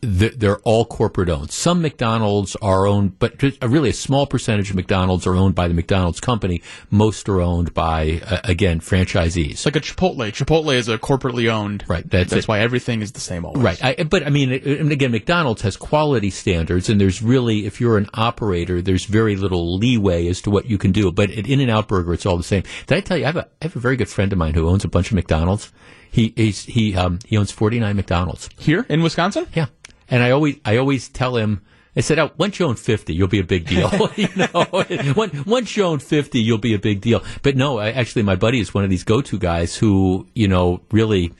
[0.00, 1.50] they're all corporate owned.
[1.50, 5.74] Some McDonald's are owned, but really a small percentage of McDonald's are owned by the
[5.74, 6.62] McDonald's company.
[6.90, 9.52] Most are owned by, uh, again, franchisees.
[9.52, 10.30] It's like a Chipotle.
[10.32, 11.84] Chipotle is a corporately owned.
[11.88, 13.62] Right, that's That's why everything is the same always.
[13.62, 17.80] Right, I, but I mean, and again, McDonald's has quality standards, and there's really, if
[17.80, 21.10] you're an operator, there's very little leeway as to what you can do.
[21.10, 22.62] But at In and Out Burger, it's all the same.
[22.86, 23.24] Did I tell you?
[23.24, 25.10] I have a I have a very good friend of mine who owns a bunch
[25.10, 25.72] of McDonald's.
[26.10, 28.48] He he's, he um he owns 49 McDonald's.
[28.58, 29.46] Here in Wisconsin?
[29.54, 29.66] Yeah,
[30.10, 31.62] and I always I always tell him.
[31.96, 33.90] I said, oh, once you own 50, you'll be a big deal.
[34.16, 34.66] you know,
[35.46, 37.24] Once- you own 50, you'll be a big deal.
[37.42, 40.80] But no, I, actually, my buddy is one of these go-to guys who, you know,
[40.92, 41.32] really,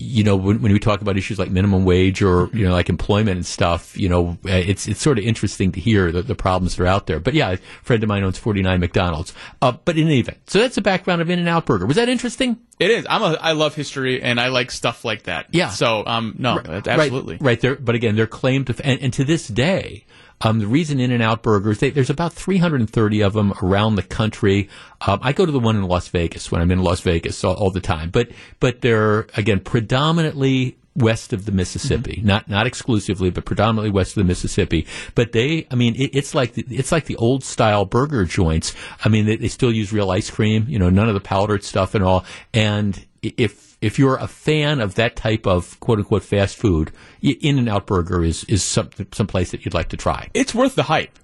[0.00, 2.88] you know, when, when we talk about issues like minimum wage or, you know, like
[2.88, 6.36] employment and stuff, you know, uh, it's, it's sort of interesting to hear the, the
[6.36, 7.18] problems that are out there.
[7.18, 9.34] But yeah, a friend of mine owns 49 McDonald's.
[9.60, 11.84] Uh, but in any event, so that's the background of In-N-Out Burger.
[11.84, 12.58] Was that interesting?
[12.78, 13.06] It is.
[13.10, 13.36] I'm a.
[13.40, 15.46] I love history and I like stuff like that.
[15.50, 15.70] Yeah.
[15.70, 17.34] So um no, that's absolutely.
[17.34, 17.74] Right, right there.
[17.74, 20.04] But again, their claim to and, and to this day,
[20.40, 24.02] Um, the reason In and Out Burgers, they, there's about 330 of them around the
[24.02, 24.68] country.
[25.06, 27.54] Um, I go to the one in Las Vegas when I'm in Las Vegas all,
[27.54, 28.28] all the time, but
[28.60, 32.26] but they're again predominantly west of the Mississippi, Mm-hmm.
[32.26, 34.86] not not exclusively, but predominantly west of the Mississippi.
[35.14, 38.74] But they, I mean, it, it's like the, it's like the old style burger joints.
[39.04, 41.62] I mean, they, they still use real ice cream, you know, none of the powdered
[41.64, 42.24] stuff and all.
[42.52, 46.90] And if if you're a fan of that type of quote unquote fast food,
[47.22, 50.28] In and Out Burger is is some some place that you'd like to try.
[50.34, 51.18] It's worth the hype.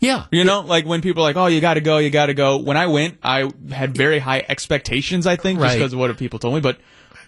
[0.00, 2.26] Yeah, You know, like when people are like, "Oh, you got to go, you got
[2.26, 5.26] to go." When I went, I had very high expectations.
[5.26, 6.78] I think just because of what people told me, but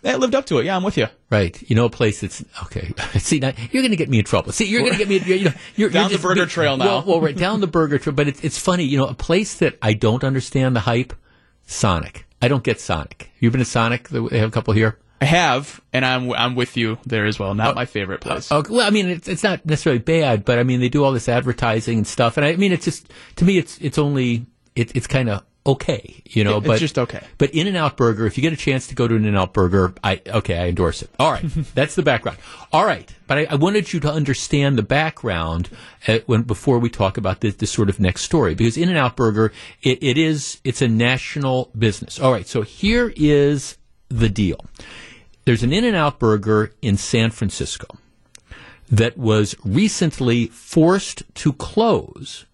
[0.01, 0.65] that lived up to it.
[0.65, 1.07] Yeah, I'm with you.
[1.29, 2.93] Right, you know a place that's okay.
[3.19, 4.53] See, now you're going to get me in trouble.
[4.53, 5.19] See, you're going to get me.
[5.19, 6.85] You know, you're, Down you're the burger be- trail now.
[6.87, 8.17] Well, well, right down the burger trail.
[8.17, 11.13] But it's it's funny, you know, a place that I don't understand the hype.
[11.67, 12.27] Sonic.
[12.43, 13.31] I don't get Sonic.
[13.39, 14.09] You've been to Sonic?
[14.09, 14.99] They have a couple here.
[15.21, 17.55] I have, and I'm I'm with you there as well.
[17.55, 17.75] Not oh.
[17.75, 18.51] my favorite place.
[18.51, 21.13] Okay, well, I mean, it's, it's not necessarily bad, but I mean, they do all
[21.13, 24.97] this advertising and stuff, and I mean, it's just to me, it's it's only it,
[24.97, 26.59] it's kind of okay, you know.
[26.59, 27.25] It's but just okay.
[27.39, 29.29] But In and Out Burger, if you get a chance to go to an In
[29.29, 31.11] and Out Burger, I okay, I endorse it.
[31.19, 31.43] All right,
[31.75, 32.39] that's the background.
[32.73, 35.71] All right, but I, I wanted you to understand the background
[36.09, 38.99] uh, when before we talk about this, this sort of next story, because In and
[38.99, 39.53] Out Burger,
[39.83, 42.19] it, it is it's a national business.
[42.19, 43.77] All right, so here is
[44.09, 44.65] the deal.
[45.45, 47.87] There's an In and Out Burger in San Francisco
[48.89, 52.45] that was recently forced to close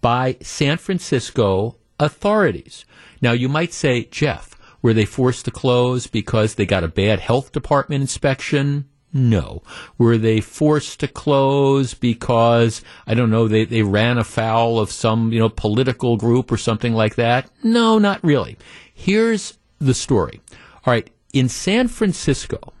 [0.00, 2.84] by San Francisco authorities.
[3.20, 7.20] Now, you might say, Jeff, were they forced to close because they got a bad
[7.20, 8.86] health department inspection?
[9.12, 9.62] No.
[9.96, 15.32] Were they forced to close because, I don't know, they, they ran afoul of some,
[15.32, 17.48] you know, political group or something like that?
[17.62, 18.58] No, not really.
[18.92, 20.40] Here's the story.
[20.84, 21.08] All right.
[21.32, 22.72] In San Francisco,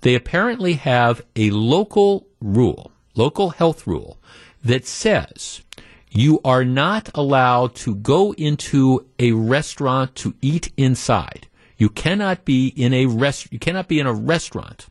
[0.00, 4.18] they apparently have a local rule, local health rule,
[4.64, 5.62] that says
[6.10, 11.46] you are not allowed to go into a restaurant to eat inside.
[11.76, 14.86] You cannot be in a rest, you cannot be in a restaurant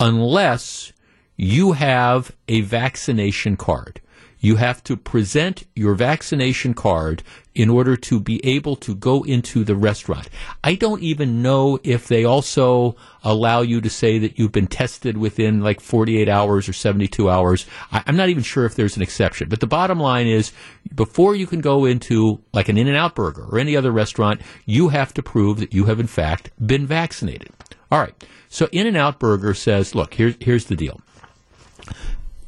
[0.00, 0.92] unless
[1.36, 4.00] you have a vaccination card.
[4.42, 7.22] You have to present your vaccination card
[7.54, 10.28] in order to be able to go into the restaurant.
[10.64, 15.16] I don't even know if they also allow you to say that you've been tested
[15.16, 17.66] within like 48 hours or 72 hours.
[17.92, 19.48] I, I'm not even sure if there's an exception.
[19.48, 20.50] But the bottom line is
[20.92, 24.40] before you can go into like an In N Out burger or any other restaurant,
[24.66, 27.50] you have to prove that you have in fact been vaccinated.
[27.92, 28.14] All right.
[28.48, 31.00] So In N Out Burger says, look, here's here's the deal.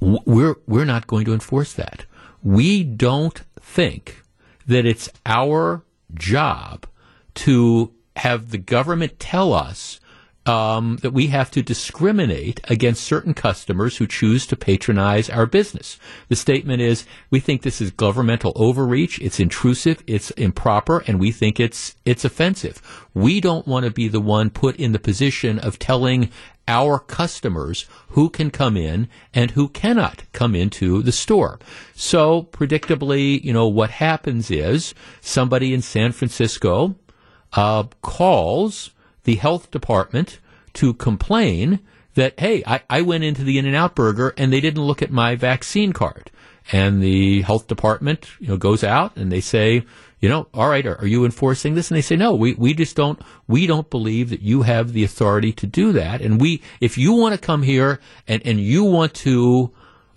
[0.01, 2.07] We're we're not going to enforce that.
[2.43, 4.23] We don't think
[4.67, 5.85] that it's our
[6.15, 6.87] job
[7.35, 10.01] to have the government tell us
[10.47, 15.99] um, that we have to discriminate against certain customers who choose to patronize our business.
[16.29, 21.33] The statement is, we think this is governmental overreach, it's intrusive, it's improper, and we
[21.33, 22.83] think it's it's offensive.
[23.15, 26.31] We don't want to be the one put in the position of telling
[26.67, 31.59] our customers who can come in and who cannot come into the store.
[31.95, 36.97] So predictably, you know, what happens is somebody in San Francisco
[37.53, 38.91] uh, calls
[39.25, 40.39] the health department
[40.75, 41.81] to complain
[42.15, 45.03] that, hey, I, I went into the In N Out burger and they didn't look
[45.03, 46.31] at my vaccine card.
[46.73, 49.85] And the health department, you know, goes out and they say,
[50.21, 51.91] you know, all right, are, are you enforcing this?
[51.91, 55.05] And they say, no, we, we just don't, we don't believe that you have the
[55.05, 56.23] authority to do that.
[56.23, 59.73] And we, if you want to come here and, and you want to,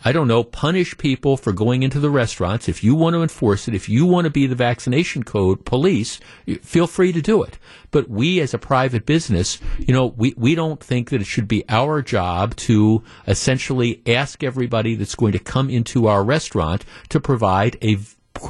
[0.06, 2.70] I don't know, punish people for going into the restaurants.
[2.70, 6.20] If you want to enforce it, if you want to be the vaccination code police,
[6.62, 7.58] feel free to do it.
[7.92, 11.48] But we as a private business, you know, we, we don't think that it should
[11.48, 17.20] be our job to essentially ask everybody that's going to come into our restaurant to
[17.20, 17.98] provide a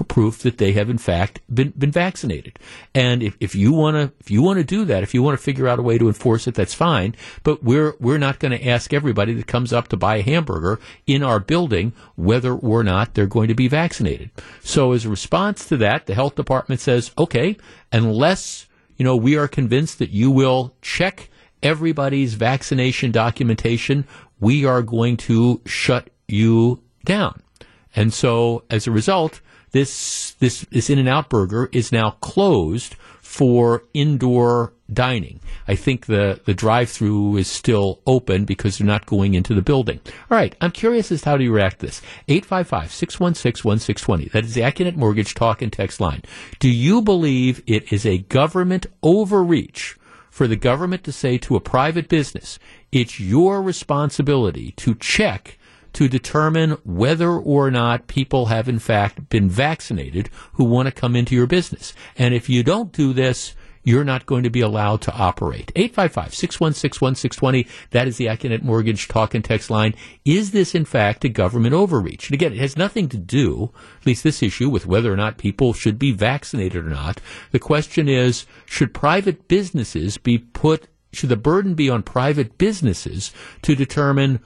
[0.07, 2.59] proof that they have in fact been, been vaccinated.
[2.93, 5.37] And if, if you want to if you want to do that, if you want
[5.37, 7.15] to figure out a way to enforce it, that's fine.
[7.43, 10.79] But we're we're not going to ask everybody that comes up to buy a hamburger
[11.05, 14.31] in our building whether or not they're going to be vaccinated.
[14.61, 17.57] So as a response to that, the health department says, okay,
[17.91, 18.67] unless
[18.97, 21.29] you know we are convinced that you will check
[21.63, 24.05] everybody's vaccination documentation,
[24.39, 27.41] we are going to shut you down.
[27.95, 29.41] And so as a result,
[29.77, 35.39] this this this In and Out burger is now closed for indoor dining.
[35.67, 39.61] I think the the drive through is still open because they're not going into the
[39.61, 39.99] building.
[40.31, 42.01] All right, I'm curious as to how do you react to this.
[42.27, 44.31] 855-616-1620.
[44.31, 46.23] That is the Accunet Mortgage talk and text line.
[46.57, 49.95] Do you believe it is a government overreach
[50.31, 52.57] for the government to say to a private business,
[52.91, 55.56] it's your responsibility to check
[55.97, 61.15] to determine whether or not people have in fact been vaccinated who want to come
[61.15, 61.91] into your business.
[62.15, 65.71] And if you don't do this, you're not going to be allowed to operate.
[65.75, 69.95] 855-616-1620, that is the Accunet Mortgage talk and text line.
[70.23, 72.29] Is this in fact a government overreach?
[72.29, 75.39] And again, it has nothing to do, at least this issue, with whether or not
[75.39, 77.19] people should be vaccinated or not.
[77.49, 83.33] The question is, should private businesses be put, should the burden be on private businesses
[83.63, 84.41] to determine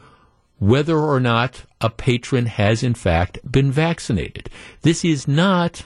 [0.62, 4.48] whether or not a patron has in fact been vaccinated?
[4.84, 5.86] This is not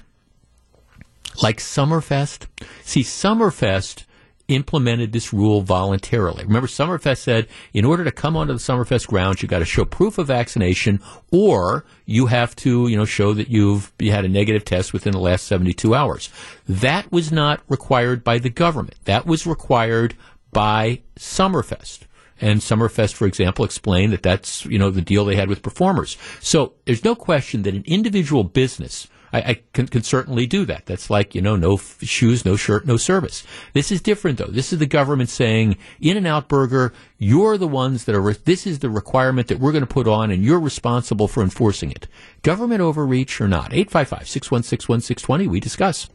[1.42, 2.48] like Summerfest.
[2.84, 4.04] See, Summerfest
[4.50, 6.44] implemented this rule voluntarily.
[6.44, 9.86] Remember, Summerfest said in order to come onto the Summerfest grounds, you've got to show
[9.86, 11.00] proof of vaccination,
[11.32, 15.14] or you have to, you know, show that you've you had a negative test within
[15.14, 16.30] the last 72 hours.
[16.68, 18.98] That was not required by the government.
[19.06, 20.16] That was required
[20.52, 22.02] by Summerfest.
[22.42, 26.18] And Summerfest, for example, explained that that's, you know, the deal they had with performers.
[26.42, 30.86] So there's no question that an individual business I, can, can, certainly do that.
[30.86, 33.44] That's like, you know, no f- shoes, no shirt, no service.
[33.74, 34.46] This is different though.
[34.46, 38.38] This is the government saying, In and Out Burger, you're the ones that are, re-
[38.46, 41.92] this is the requirement that we're going to put on and you're responsible for enforcing
[41.92, 42.08] it.
[42.44, 43.74] Government overreach or not?
[43.74, 46.10] 855 616 1620, we discuss.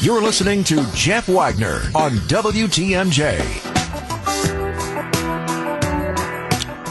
[0.00, 3.74] You're listening to Jeff Wagner on WTMJ.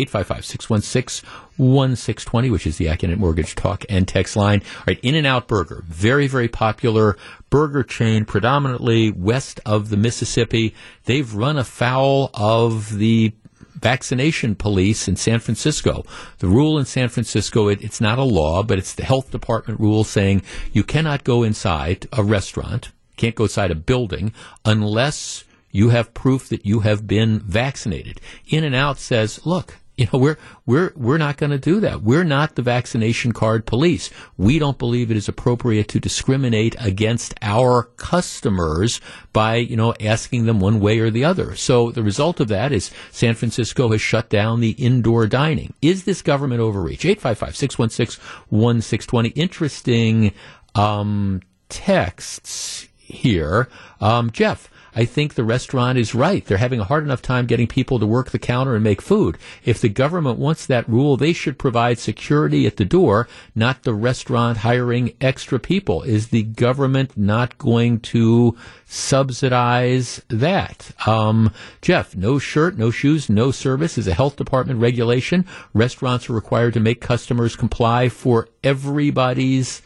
[1.59, 4.63] 855-616-1620, which is the Accunet Mortgage Talk and Text line.
[4.79, 7.17] All right, In-N-Out Burger, very, very popular
[7.51, 10.75] burger chain, predominantly west of the Mississippi.
[11.05, 13.33] They've run afoul of the
[13.75, 16.05] vaccination police in San Francisco.
[16.39, 19.81] The rule in San Francisco, it, it's not a law, but it's the health department
[19.81, 20.43] rule saying
[20.73, 24.33] you cannot go inside a restaurant, can't go inside a building
[24.65, 28.21] unless you have proof that you have been vaccinated.
[28.47, 32.03] In and Out says, look, you know, we're we're we're not going to do that.
[32.03, 34.09] We're not the vaccination card police.
[34.39, 39.03] We don't believe it is appropriate to discriminate against our customers
[39.35, 41.55] by, you know, asking them one way or the other.
[41.57, 45.75] So the result of that is San Francisco has shut down the indoor dining.
[45.83, 47.03] Is this government overreach?
[47.21, 49.33] 855-616-1620.
[49.37, 50.33] Interesting
[50.75, 53.69] um, texts here.
[54.01, 56.45] Um, Jeff, I think the restaurant is right.
[56.45, 59.39] They're having a hard enough time getting people to work the counter and make food.
[59.65, 63.95] If the government wants that rule, they should provide security at the door, not the
[63.95, 66.03] restaurant hiring extra people.
[66.03, 70.91] Is the government not going to subsidize that?
[71.07, 75.47] Um, Jeff, no shirt, no shoes, no service is a health department regulation.
[75.73, 79.81] Restaurants are required to make customers comply for everybody's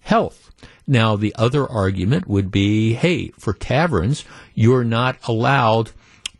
[0.00, 0.45] health.
[0.86, 4.24] Now, the other argument would be, hey, for taverns,
[4.54, 5.90] you're not allowed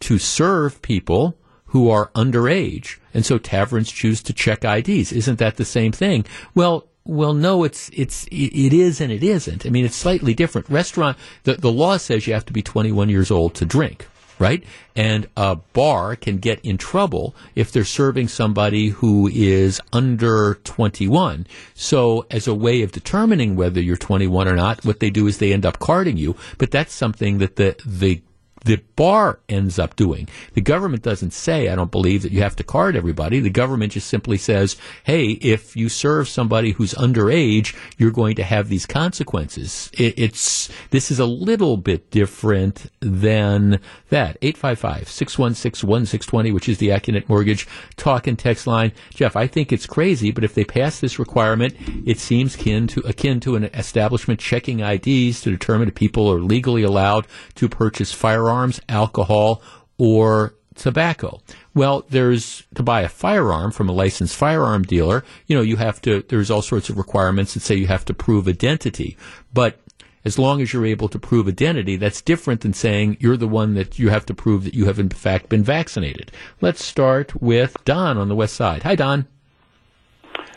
[0.01, 1.37] to serve people
[1.67, 2.99] who are underage.
[3.13, 5.13] And so taverns choose to check IDs.
[5.13, 6.25] Isn't that the same thing?
[6.55, 9.65] Well, well, no, it's it's it is and it isn't.
[9.65, 10.69] I mean, it's slightly different.
[10.69, 14.09] Restaurant the the law says you have to be 21 years old to drink
[14.39, 14.65] right?
[14.95, 21.47] And a bar can get in trouble if they're serving somebody who is under 21.
[21.75, 25.39] So as a way of determining whether you're 21 or not, what they do is
[25.39, 28.23] they end up carding you, but that's something that the, the
[28.67, 30.29] the bar ends up doing.
[30.55, 33.39] The government doesn't say, I don't believe that you have to card everybody.
[33.39, 38.43] The government just simply says, hey, if you serve somebody who's underage, you're going to
[38.43, 39.89] have these consequences.
[39.93, 44.41] It, it's, this is a little bit different than that.
[44.41, 48.91] 855-616-1620, which is the Accunet Mortgage talk and text line.
[49.15, 52.99] Jeff, I think it's crazy, but if they pass this requirement, it seems akin to,
[53.03, 58.13] akin to an establishment checking IDs to determine if people are legally allowed to purchase
[58.13, 59.63] firearms firearms, alcohol,
[59.99, 61.41] or tobacco.
[61.75, 66.01] Well, there's to buy a firearm from a licensed firearm dealer, you know, you have
[66.03, 69.17] to, there's all sorts of requirements that say you have to prove identity.
[69.53, 69.79] But
[70.25, 73.75] as long as you're able to prove identity, that's different than saying you're the one
[73.75, 76.33] that you have to prove that you have in fact been vaccinated.
[76.61, 78.83] Let's start with Don on the west side.
[78.83, 79.27] Hi, Don.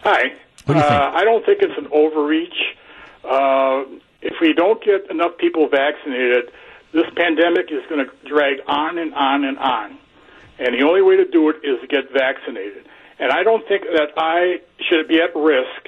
[0.04, 0.34] Hi.
[0.66, 1.02] What do you think?
[1.02, 2.76] Uh, I don't think it's an overreach.
[3.24, 3.84] Uh,
[4.22, 6.52] if we don't get enough people vaccinated,
[6.92, 9.98] this pandemic is going to drag on and on and on.
[10.60, 12.86] And the only way to do it is to get vaccinated.
[13.20, 15.88] And I don't think that I should be at risk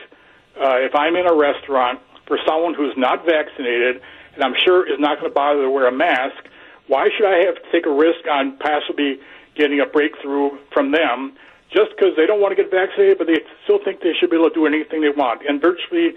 [0.60, 4.02] uh, if I'm in a restaurant for someone who's not vaccinated
[4.36, 6.48] and I'm sure is not going to bother to wear a mask
[6.88, 9.20] Why should I have to take a risk on possibly
[9.56, 11.38] getting a breakthrough from them
[11.70, 14.36] just because they don't want to get vaccinated, but they still think they should be
[14.36, 15.42] able to do anything they want?
[15.48, 16.16] And virtually,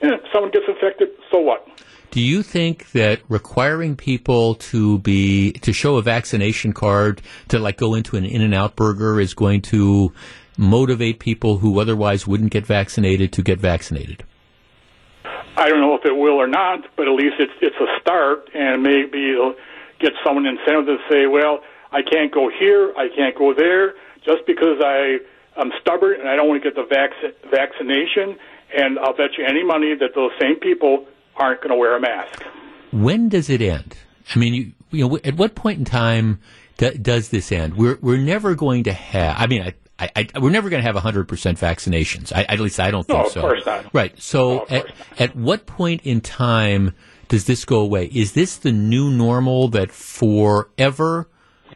[0.00, 1.68] eh, if someone gets infected, so what?
[2.14, 7.76] Do you think that requiring people to be to show a vaccination card to like
[7.76, 10.12] go into an In-N-Out Burger is going to
[10.56, 14.22] motivate people who otherwise wouldn't get vaccinated to get vaccinated?
[15.56, 18.48] I don't know if it will or not, but at least it's it's a start,
[18.54, 19.56] and maybe it'll
[19.98, 23.94] get someone incentive to say, well, I can't go here, I can't go there,
[24.24, 25.18] just because I
[25.56, 28.38] I'm stubborn and I don't want to get the vac- vaccination.
[28.72, 31.06] And I'll bet you any money that those same people
[31.36, 32.42] aren't going to wear a mask.
[32.92, 33.96] When does it end?
[34.34, 36.40] I mean, you, you know, at what point in time
[36.76, 37.76] do, does this end?
[37.76, 39.36] We're we're never going to have.
[39.38, 42.32] I mean, I, I, I, we're never going to have 100% vaccinations.
[42.34, 43.40] I, at least I don't think no, of so.
[43.40, 43.92] course not.
[43.92, 44.20] Right.
[44.20, 44.86] So No, at,
[45.18, 46.94] at what point in time
[47.28, 48.06] does this go away?
[48.06, 51.28] Is this the new normal that forever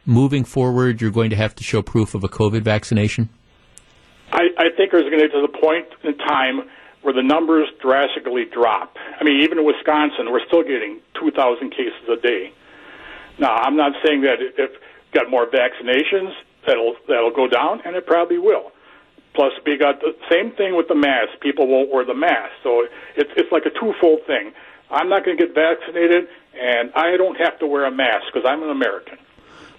[0.05, 3.29] moving forward you're going to have to show proof of a COVID vaccination?
[4.31, 6.69] I, I think there's going to get to the point in time
[7.01, 8.95] where the numbers drastically drop.
[9.19, 12.51] I mean, even in Wisconsin, we're still getting 2,000 cases a day.
[13.39, 14.71] Now, I'm not saying that if if
[15.13, 16.33] got more vaccinations,
[16.67, 18.71] that'll that'll go down, and it probably will.
[19.33, 21.39] Plus, we got the same thing with the mask.
[21.39, 22.85] People won't wear the mask, so
[23.15, 24.51] it's it's like a twofold thing.
[24.91, 26.27] I'm not going to get vaccinated,
[26.59, 29.17] and I don't have to wear a mask because I'm an American.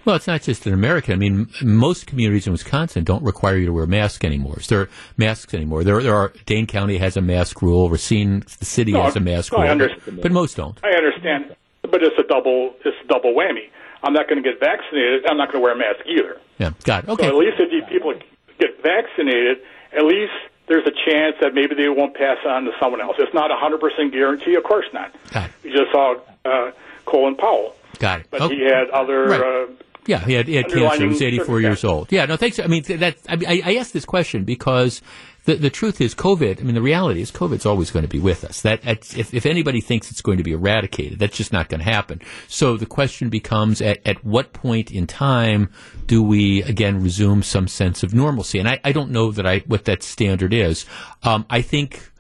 [0.05, 1.13] Well, it's not just in America.
[1.13, 4.59] I mean, most communities in Wisconsin don't require you to wear a mask anymore.
[4.61, 5.85] Is there masks anymore?
[5.85, 6.33] There, there are.
[6.47, 7.91] Dane County has a mask rule.
[7.91, 10.21] Racine, the city No, has a mask no, I rule, understand.
[10.23, 10.79] but most don't.
[10.83, 13.69] I understand, but it's a double it's a double whammy.
[14.03, 15.27] I'm not going to get vaccinated.
[15.27, 16.41] I'm not going to wear a mask either.
[16.59, 17.11] Yeah, got it.
[17.11, 17.25] Okay.
[17.25, 18.15] So at least if people
[18.59, 19.59] get vaccinated,
[19.93, 20.33] at least
[20.69, 23.17] there's a chance that maybe they won't pass on to someone else.
[23.19, 25.13] It's not a 100% guarantee, of course not.
[25.33, 25.55] Got it.
[25.65, 26.15] We just saw
[26.47, 26.71] uh,
[27.05, 28.27] Colin Powell, Got it.
[28.31, 28.55] but Okay.
[28.57, 29.25] he had other.
[29.27, 29.41] Right.
[29.41, 29.67] Uh,
[30.07, 30.79] Yeah, he had, he had cancer.
[30.79, 32.13] He was Underlining 84 years old.
[32.13, 32.59] Yeah, no, thanks.
[32.59, 35.03] I mean, that, I, mean, I, I asked this question because
[35.45, 38.19] the, the truth is COVID, I mean, the reality is COVID's always going to be
[38.19, 38.63] with us.
[38.63, 41.91] That, if, if anybody thinks it's going to be eradicated, that's just not going to
[41.91, 42.21] happen.
[42.49, 45.71] So the question becomes at, at what point in time
[46.07, 48.59] do we again resume some sense of normalcy?
[48.59, 50.87] And I, I don't know that I, what that standard is.
[51.23, 52.11] Um, I think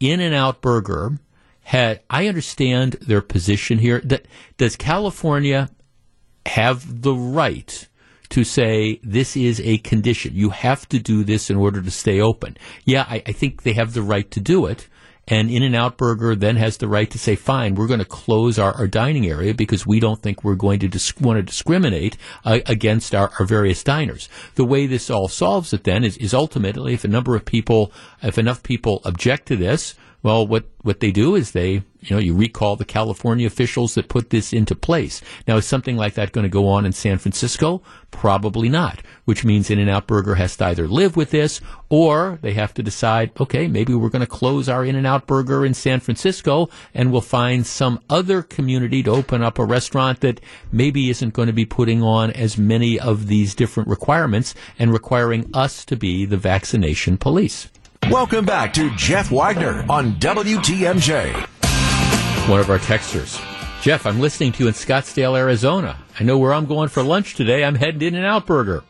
[0.00, 1.18] In and Out Burger
[1.62, 4.00] had, I understand their position here.
[4.04, 4.26] That,
[4.56, 5.68] does California
[6.48, 7.88] have the right
[8.30, 10.34] to say this is a condition.
[10.34, 12.56] You have to do this in order to stay open.
[12.84, 14.88] Yeah, I, I think they have the right to do it.
[15.30, 18.06] And In and Out Burger then has the right to say, fine, we're going to
[18.06, 21.42] close our, our dining area because we don't think we're going to dis- want to
[21.42, 24.30] discriminate uh, against our, our various diners.
[24.54, 27.92] The way this all solves it then is, is ultimately if a number of people,
[28.22, 32.18] if enough people object to this, well, what, what they do is they, you know,
[32.18, 35.22] you recall the California officials that put this into place.
[35.46, 37.82] Now, is something like that going to go on in San Francisco?
[38.10, 42.74] Probably not, which means In-N-Out Burger has to either live with this or they have
[42.74, 47.12] to decide, okay, maybe we're going to close our In-N-Out Burger in San Francisco and
[47.12, 50.40] we'll find some other community to open up a restaurant that
[50.72, 55.48] maybe isn't going to be putting on as many of these different requirements and requiring
[55.54, 57.68] us to be the vaccination police.
[58.04, 61.34] Welcome back to Jeff Wagner on WTMJ.
[62.48, 63.38] one of our texters.
[63.82, 65.98] Jeff, I'm listening to you in Scottsdale, Arizona.
[66.18, 67.64] I know where I'm going for lunch today.
[67.64, 68.82] I'm heading In and Out Burger.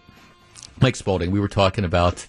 [0.81, 2.25] Mike Spalding, we were talking about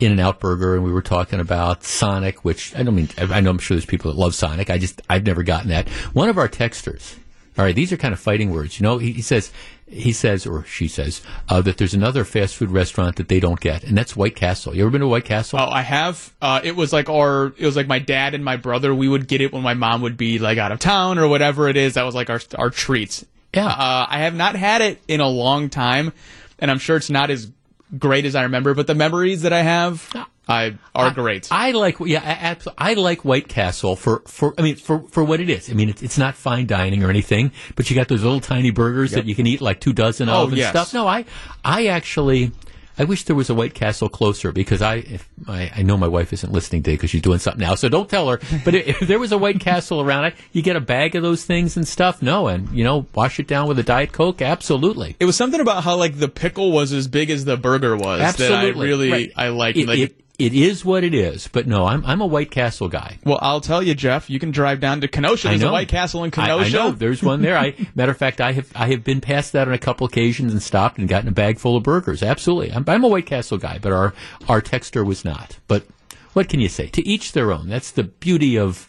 [0.00, 3.40] In and Out Burger and we were talking about Sonic, which I don't mean, I
[3.40, 4.68] know I'm sure there's people that love Sonic.
[4.68, 5.88] I just, I've never gotten that.
[6.12, 7.16] One of our texters,
[7.56, 8.80] all right, these are kind of fighting words.
[8.80, 9.52] You know, he, he says,
[9.86, 13.60] he says, or she says, uh, that there's another fast food restaurant that they don't
[13.60, 14.74] get, and that's White Castle.
[14.74, 15.60] You ever been to White Castle?
[15.60, 16.32] Oh, I have.
[16.42, 18.94] Uh, it was like our, it was like my dad and my brother.
[18.94, 21.68] We would get it when my mom would be like out of town or whatever
[21.68, 21.94] it is.
[21.94, 23.24] That was like our our treats.
[23.54, 23.68] Yeah.
[23.68, 26.12] Uh, I have not had it in a long time,
[26.58, 27.50] and I'm sure it's not as
[27.96, 28.74] great as I remember.
[28.74, 30.10] But the memories that I have,
[30.46, 31.48] I are great.
[31.50, 35.40] I like, yeah, I, I like White Castle for, for, I mean, for, for what
[35.40, 35.70] it is.
[35.70, 38.70] I mean, it's, it's not fine dining or anything, but you got those little tiny
[38.70, 40.70] burgers that you can eat like two dozen Oh, of and yes.
[40.70, 40.92] stuff.
[40.92, 41.24] No, I,
[41.64, 42.52] I actually,
[42.98, 46.08] I wish there was a White Castle closer because I, if, I, I know my
[46.08, 48.38] wife isn't listening today because she's doing something now, so don't tell her.
[48.66, 51.22] But if, if there was a White Castle around, I, you get a bag of
[51.22, 52.20] those things and stuff.
[52.22, 54.42] No, and you know, wash it down with a Diet Coke.
[54.42, 55.16] Absolutely.
[55.18, 58.20] it was something about how like the pickle was as big as the burger was
[58.20, 58.72] Absolutely.
[58.72, 59.32] that I really Right.
[59.36, 59.78] I liked.
[59.78, 62.88] It, like, it, it is what it is, but no, I'm, I'm a White Castle
[62.88, 63.18] guy.
[63.24, 64.28] well, I'll tell you, Jeff.
[64.28, 65.48] You can drive down to Kenosha.
[65.48, 65.72] There's I a know.
[65.72, 66.66] White Castle in I- Kenosha.
[66.78, 67.56] I, know there's one there.
[67.56, 70.52] I matter of fact, I have I have been past that on a couple occasions
[70.52, 72.22] and stopped and gotten a bag full of burgers.
[72.22, 74.12] Absolutely, I'm, I'm a White Castle guy, but our
[74.48, 75.58] our texter was not.
[75.68, 75.86] But
[76.32, 76.88] what can you say?
[76.88, 77.68] To each their own.
[77.68, 78.88] That's the beauty of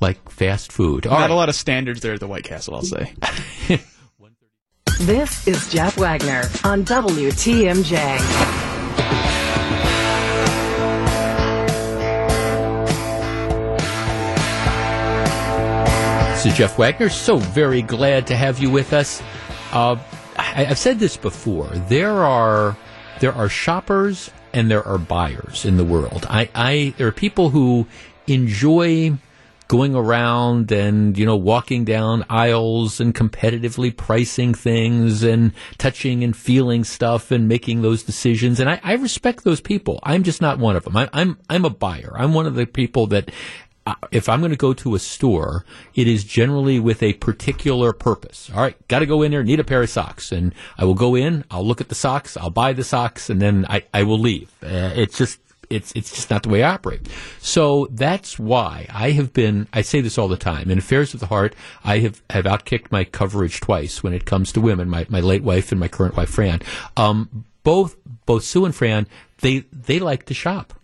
[0.00, 1.06] like fast food.
[1.06, 1.30] All Not right.
[1.30, 2.76] a lot of standards there at the White Castle.
[2.76, 3.12] I'll say.
[5.00, 8.77] This is Jeff Wagner on WTMJ.
[16.38, 17.08] This is Jeff Wagner.
[17.08, 19.20] So very glad to have you with us.
[19.72, 19.96] Uh,
[20.36, 21.66] I, have said this before.
[21.66, 22.76] There are
[23.18, 26.26] there are shoppers and there are buyers in the world.
[26.30, 27.88] I, I there are people who
[28.28, 29.18] enjoy
[29.66, 36.36] going around and you know walking down aisles and competitively pricing things and touching and
[36.36, 40.58] feeling stuff and making those decisions and I, I respect those people I'm just not
[40.58, 43.30] one of them I, I'm I'm a buyer I'm one of the people that
[44.10, 45.64] if I'm going to go to a store,
[45.94, 48.50] it is generally with a particular purpose.
[48.54, 50.94] All right, got to go in there, need a pair of socks, and I will
[50.94, 54.02] go in, I'll look at the socks, I'll buy the socks, and then I, I
[54.02, 54.50] will leave.
[54.62, 57.08] Uh, it's just it's it's just not the way I operate.
[57.40, 59.68] So that's why I have been.
[59.72, 61.54] I say this all the time in affairs of the heart.
[61.84, 64.88] I have have outkicked my coverage twice when it comes to women.
[64.88, 66.60] My my late wife and my current wife Fran.
[66.96, 69.06] Um, both both Sue and Fran.
[69.40, 70.74] They they like to shop,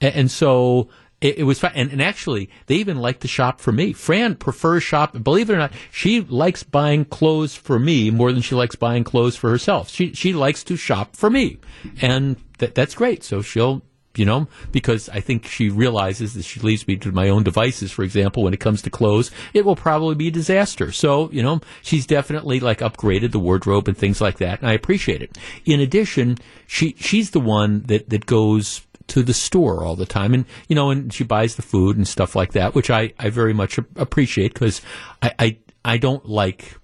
[0.00, 0.88] and, and so
[1.20, 1.72] it, it, was fun.
[1.74, 3.92] And, and, actually, they even like to shop for me.
[3.92, 5.20] Fran prefers shop.
[5.22, 9.04] Believe it or not, she likes buying clothes for me more than she likes buying
[9.04, 9.90] clothes for herself.
[9.90, 11.58] She she likes to shop for me,
[12.00, 13.24] and th- that's great.
[13.24, 13.82] So she'll
[14.18, 17.92] you know, because I think she realizes that she leaves me to my own devices,
[17.92, 20.90] for example, when it comes to clothes, it will probably be a disaster.
[20.90, 24.72] So, you know, she's definitely like upgraded the wardrobe and things like that, and I
[24.72, 25.38] appreciate it.
[25.64, 30.34] In addition, she she's the one that, that goes to the store all the time
[30.34, 33.30] and you know and she buys the food and stuff like that which i, I
[33.30, 34.80] very much appreciate because
[35.22, 36.78] I, I i don't like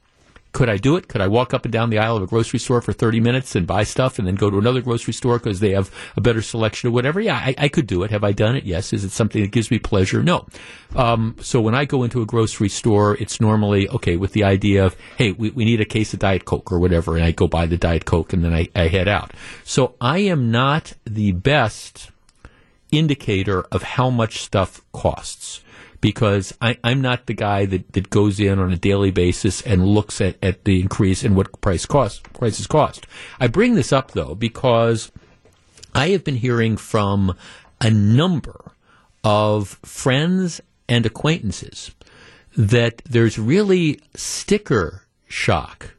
[0.54, 1.08] could I do it?
[1.08, 3.56] Could I walk up and down the aisle of a grocery store for 30 minutes
[3.56, 6.40] and buy stuff and then go to another grocery store because they have a better
[6.40, 7.20] selection of whatever?
[7.20, 8.12] Yeah, I, I, could do it.
[8.12, 8.64] Have I done it?
[8.64, 8.92] Yes.
[8.92, 10.22] Is it something that gives me pleasure?
[10.22, 10.46] No.
[10.94, 14.86] Um, so when I go into a grocery store, it's normally, okay, with the idea
[14.86, 17.48] of, hey, we, we need a case of Diet Coke or whatever, and I go
[17.48, 19.32] buy the Diet Coke and then I, I head out.
[19.64, 22.12] So I am not the best
[22.98, 25.62] indicator of how much stuff costs
[26.00, 29.86] because I, am not the guy that, that goes in on a daily basis and
[29.86, 33.06] looks at, at the increase in what price cost prices cost.
[33.40, 35.10] I bring this up though because
[35.94, 37.34] I have been hearing from
[37.80, 38.72] a number
[39.24, 41.92] of friends and acquaintances
[42.54, 45.94] that there's really sticker shock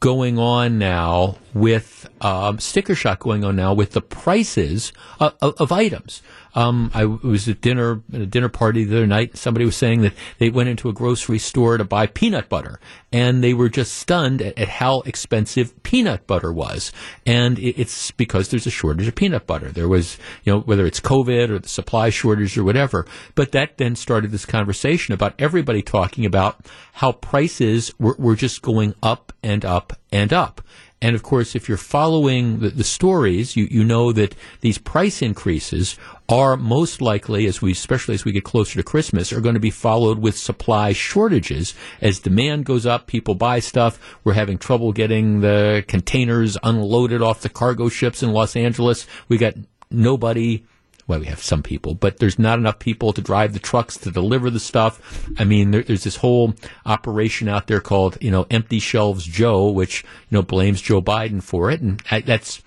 [0.00, 5.54] going on now with um, sticker shock going on now with the prices of, of,
[5.58, 6.20] of items.
[6.56, 9.36] Um, I was at dinner at a dinner party the other night.
[9.36, 12.78] Somebody was saying that they went into a grocery store to buy peanut butter,
[13.12, 16.92] and they were just stunned at, at how expensive peanut butter was.
[17.26, 19.70] And it, it's because there's a shortage of peanut butter.
[19.70, 23.06] There was, you know, whether it's COVID or the supply shortage or whatever.
[23.34, 28.62] But that then started this conversation about everybody talking about how prices were, were just
[28.62, 30.60] going up and up and up.
[31.04, 35.20] And of course, if you're following the, the, stories, you, you know that these price
[35.20, 35.98] increases
[36.30, 39.60] are most likely, as we, especially as we get closer to Christmas, are going to
[39.60, 41.74] be followed with supply shortages.
[42.00, 44.00] As demand goes up, people buy stuff.
[44.24, 49.06] We're having trouble getting the containers unloaded off the cargo ships in Los Angeles.
[49.28, 49.56] We got
[49.90, 50.64] nobody
[51.06, 54.10] well, we have some people, but there's not enough people to drive the trucks to
[54.10, 55.28] deliver the stuff.
[55.38, 56.54] I mean, there, there's this whole
[56.86, 61.42] operation out there called, you know, Empty Shelves Joe, which, you know, blames Joe Biden
[61.42, 61.82] for it.
[61.82, 62.62] And I, that's,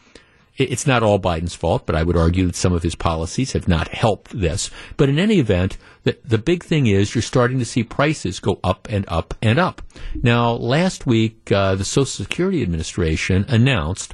[0.56, 3.68] it's not all Biden's fault, but I would argue that some of his policies have
[3.68, 4.70] not helped this.
[4.98, 8.60] But in any event, the, the big thing is you're starting to see prices go
[8.64, 9.82] up and up and up.
[10.22, 14.14] Now, last week, uh, the Social Security Administration announced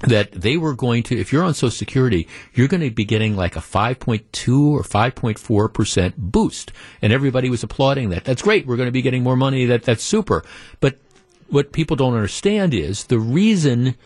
[0.00, 3.36] that they were going to, if you're on Social Security, you're going to be getting
[3.36, 6.72] like a 5.2 or 5.4% boost.
[7.00, 8.24] And everybody was applauding that.
[8.24, 8.66] That's great.
[8.66, 9.66] We're going to be getting more money.
[9.66, 10.44] That, that's super.
[10.80, 10.98] But
[11.48, 13.96] what people don't understand is the reason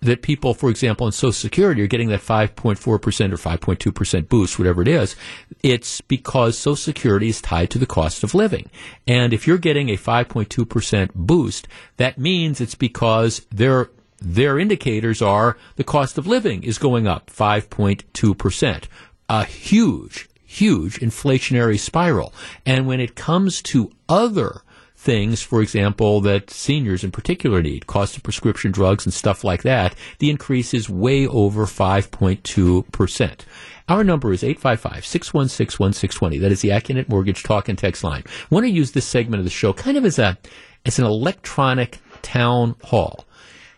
[0.00, 4.82] that people, for example, on Social Security are getting that 5.4% or 5.2% boost, whatever
[4.82, 5.16] it is,
[5.62, 8.70] it's because Social Security is tied to the cost of living.
[9.06, 11.66] And if you're getting a 5.2% boost,
[11.96, 17.30] that means it's because they're their indicators are the cost of living is going up
[17.30, 18.84] 5.2%.
[19.28, 22.32] A huge, huge inflationary spiral.
[22.64, 24.62] And when it comes to other
[24.96, 29.62] things, for example, that seniors in particular need, cost of prescription drugs and stuff like
[29.62, 33.40] that, the increase is way over 5.2%.
[33.88, 36.40] Our number is 855-616-1620.
[36.40, 38.24] That is the Accunet Mortgage Talk and Text line.
[38.26, 40.36] I want to use this segment of the show kind of as a,
[40.84, 43.25] as an electronic town hall.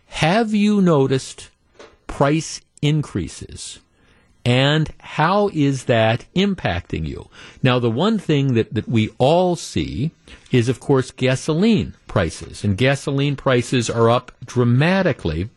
[0.09, 1.49] Have you noticed
[2.07, 3.79] price increases
[4.45, 7.29] and how is that impacting you?
[7.61, 10.11] Now, the one thing that, that we all see
[10.51, 12.63] is, of course, gasoline prices.
[12.63, 15.49] And gasoline prices are up dramatically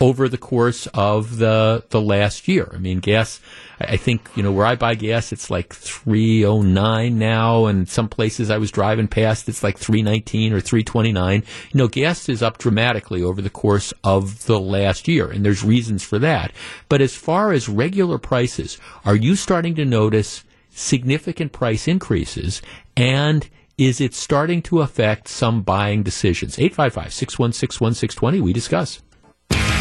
[0.00, 2.70] over the course of the the last year.
[2.74, 3.40] I mean, gas.
[3.80, 7.88] I think you know where I buy gas, it's like three oh nine now, and
[7.88, 11.44] some places I was driving past, it's like three nineteen or three twenty nine.
[11.72, 15.62] You know, gas is up dramatically over the course of the last year, and there's
[15.62, 16.52] reasons for that.
[16.88, 22.62] But as far as regular prices, are you starting to notice significant price increases
[22.96, 23.48] and
[23.78, 26.58] is it starting to affect some buying decisions?
[26.58, 29.00] 855 616 1620, we discuss.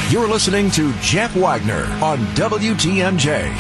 [0.09, 3.53] You're listening to Jeff Wagner on WTMJ.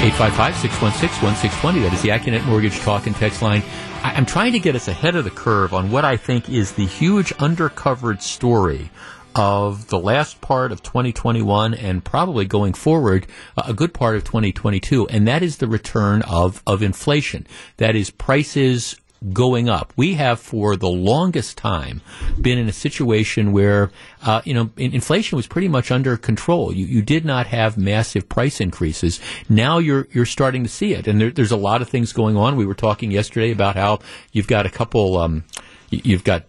[0.00, 1.80] Eight five five six one six one six twenty.
[1.80, 3.62] That is the Accunet Mortgage Talk and Text line.
[4.04, 6.72] I- I'm trying to get us ahead of the curve on what I think is
[6.72, 8.90] the huge undercovered story
[9.38, 13.24] of the last part of 2021 and probably going forward
[13.56, 17.46] uh, a good part of 2022, and that is the return of, of inflation.
[17.76, 18.96] That is prices
[19.32, 19.92] going up.
[19.96, 22.00] We have for the longest time
[22.40, 26.72] been in a situation where, uh, you know, inflation was pretty much under control.
[26.72, 29.20] You, you did not have massive price increases.
[29.48, 31.06] Now you're, you're starting to see it.
[31.06, 32.56] And there, there's a lot of things going on.
[32.56, 34.00] We were talking yesterday about how
[34.32, 35.44] you've got a couple, um,
[35.90, 36.44] you've got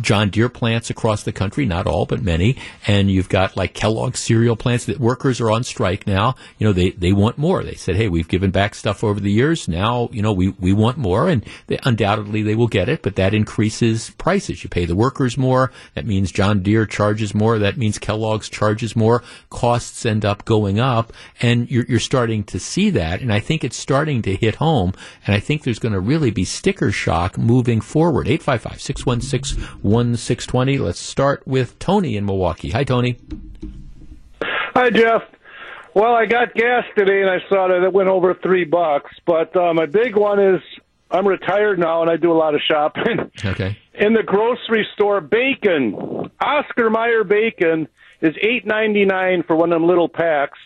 [0.00, 2.56] John Deere plants across the country, not all, but many.
[2.86, 6.34] And you've got like Kellogg cereal plants that workers are on strike now.
[6.58, 7.62] You know, they, they want more.
[7.62, 9.68] They said, Hey, we've given back stuff over the years.
[9.68, 13.16] Now, you know, we, we want more and they, undoubtedly they will get it, but
[13.16, 14.62] that increases prices.
[14.62, 15.72] You pay the workers more.
[15.94, 17.58] That means John Deere charges more.
[17.58, 19.22] That means Kellogg's charges more.
[19.50, 23.20] Costs end up going up and you're, you're starting to see that.
[23.20, 24.92] And I think it's starting to hit home.
[25.26, 28.28] And I think there's going to really be sticker shock moving forward.
[28.28, 30.78] 855 616 1620.
[30.78, 32.70] Let's start with Tony in Milwaukee.
[32.70, 33.18] Hi, Tony.
[34.42, 35.22] Hi, Jeff.
[35.94, 39.10] Well, I got gas today and I saw that it went over three bucks.
[39.26, 40.60] But uh, my big one is
[41.10, 43.30] I'm retired now and I do a lot of shopping.
[43.44, 43.76] Okay.
[43.94, 47.88] In the grocery store, bacon, Oscar Mayer bacon
[48.22, 50.58] is eight ninety nine for one of them little packs.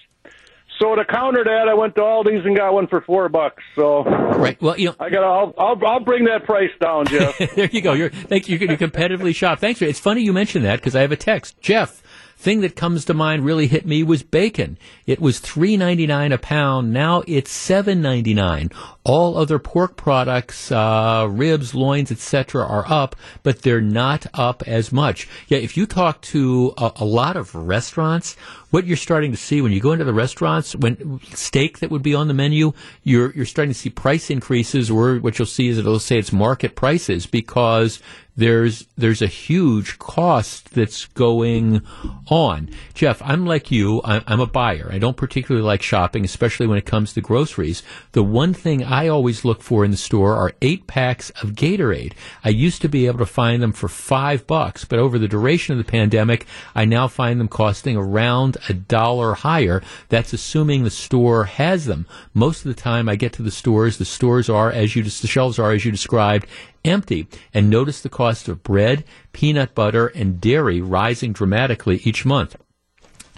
[0.79, 3.63] So to counter that, I went to Aldi's and got one for four bucks.
[3.77, 5.23] So right, well, you know, I got.
[5.23, 7.39] I'll, I'll I'll bring that price down, Jeff.
[7.55, 7.93] there you go.
[7.93, 8.59] You're thank you.
[8.59, 9.61] You competitively shop.
[9.61, 9.81] Thanks.
[9.83, 12.03] It's funny you mentioned that because I have a text, Jeff.
[12.37, 14.77] Thing that comes to mind really hit me was bacon.
[15.07, 16.93] It was three ninety nine a pound.
[16.93, 18.71] Now it's seven ninety nine.
[19.05, 24.93] All other pork products, uh, ribs, loins, etc., are up, but they're not up as
[24.93, 25.29] much.
[25.49, 28.37] Yeah, if you talk to a, a lot of restaurants,
[28.75, 32.03] what you're starting to see when you go into the restaurants, when steak that would
[32.03, 32.73] be on the menu,
[33.05, 36.33] you're you're starting to see price increases, or what you'll see is it'll say it's
[36.33, 38.01] market prices because
[38.37, 41.83] there's there's a huge cost that's going
[42.29, 42.69] on.
[42.95, 44.01] Jeff, I'm like you.
[44.05, 44.89] I'm, I'm, a buyer.
[44.91, 47.83] I don't particularly like shopping, especially when it comes to groceries.
[48.13, 52.15] The one thing I always look for in the store are eight packs of Gatorade.
[52.43, 55.79] I used to be able to find them for five bucks, but over the duration
[55.79, 59.83] of the pandemic, I now find them costing around a dollar higher.
[60.09, 62.07] That's assuming the store has them.
[62.33, 63.99] Most of the time, I get to the stores.
[63.99, 66.47] The stores are as you the shelves are as you described,
[66.85, 67.27] empty.
[67.53, 72.57] And notice the cost of bread, peanut butter, and dairy rising dramatically each month.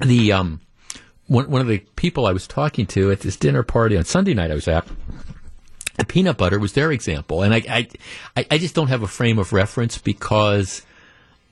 [0.05, 0.61] The um,
[1.27, 4.35] one, one of the people I was talking to at this dinner party on Sunday
[4.35, 4.87] night I was at,
[5.97, 7.89] the peanut butter was their example, and I,
[8.37, 10.83] I, I just don't have a frame of reference because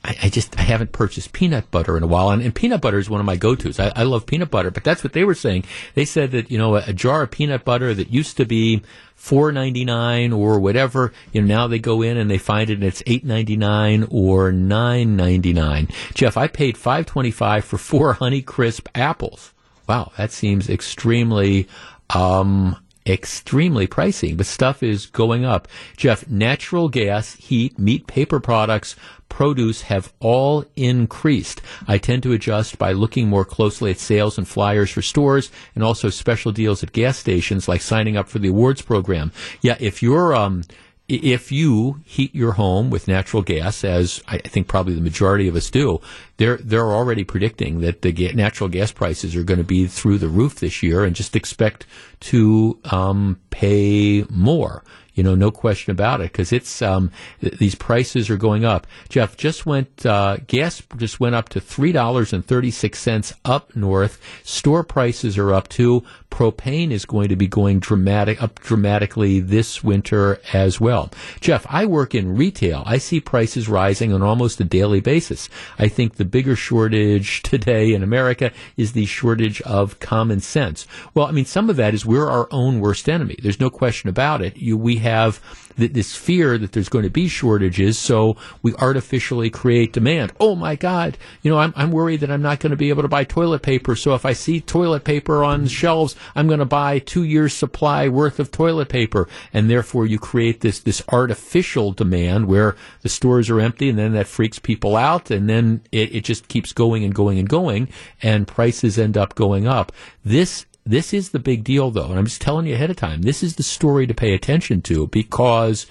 [0.05, 2.99] I, I, just I haven't purchased peanut butter in a while, and, and peanut butter
[2.99, 3.81] is one of my go-tos.
[3.81, 5.65] I, I, love peanut butter, but that's what they were saying.
[5.95, 8.83] They said that you know a, a jar of peanut butter that used to be
[9.15, 12.75] four ninety nine or whatever, you know now they go in and they find it
[12.75, 15.89] and it's eight ninety nine or nine ninety nine.
[16.13, 19.55] Jeff, I paid five twenty five for four Honey Crisp apples.
[19.89, 21.69] Wow, that seems extremely
[22.11, 22.77] um,
[23.07, 25.69] extremely pricey, but stuff is going up.
[25.97, 28.97] Jeff, natural gas, heat, meat, paper products,
[29.29, 31.61] produce have all increased.
[31.89, 35.83] I tend to adjust by looking more closely at sales and flyers for stores and
[35.83, 39.33] also special deals at gas stations like signing up for the awards program.
[39.61, 40.63] Yeah, if you're, um,
[41.07, 45.57] if you heat your home with natural gas, as I think probably the majority of
[45.57, 46.01] us do,
[46.39, 50.19] they're they're already predicting that the ga- natural gas prices are going to be through
[50.19, 51.87] the roof this year, and just expect
[52.21, 54.83] to um, pay more.
[55.13, 58.87] You know, no question about it, because it's um, th- these prices are going up.
[59.09, 63.33] Jeff just went uh, gas just went up to three dollars and thirty six cents
[63.45, 64.21] up north.
[64.43, 66.03] Store prices are up too.
[66.35, 71.13] Propane is going to be going dramatic up dramatically this winter as well.
[71.41, 72.83] Jeff, I work in retail.
[72.85, 75.49] I see prices rising on almost a daily basis.
[75.79, 80.89] I think the bigger shortage today in America is the shortage of common sense.
[81.15, 83.37] Well, I mean, some of that is we're our own worst enemy.
[83.41, 84.57] There's no question about it.
[84.57, 85.41] You, we have
[85.77, 90.33] th- this fear that there's going to be shortages, so we artificially create demand.
[90.41, 93.03] Oh my God, you know, I'm, I'm worried that I'm not going to be able
[93.03, 96.65] to buy toilet paper, so if I see toilet paper on shelves, I'm going to
[96.65, 101.93] buy two years supply worth of toilet paper, and therefore you create this this artificial
[101.93, 106.15] demand where the stores are empty, and then that freaks people out, and then it,
[106.15, 107.89] it just keeps going and going and going,
[108.23, 109.93] and prices end up going up.
[110.25, 113.23] This this is the big deal, though, and I'm just telling you ahead of time.
[113.23, 115.87] This is the story to pay attention to because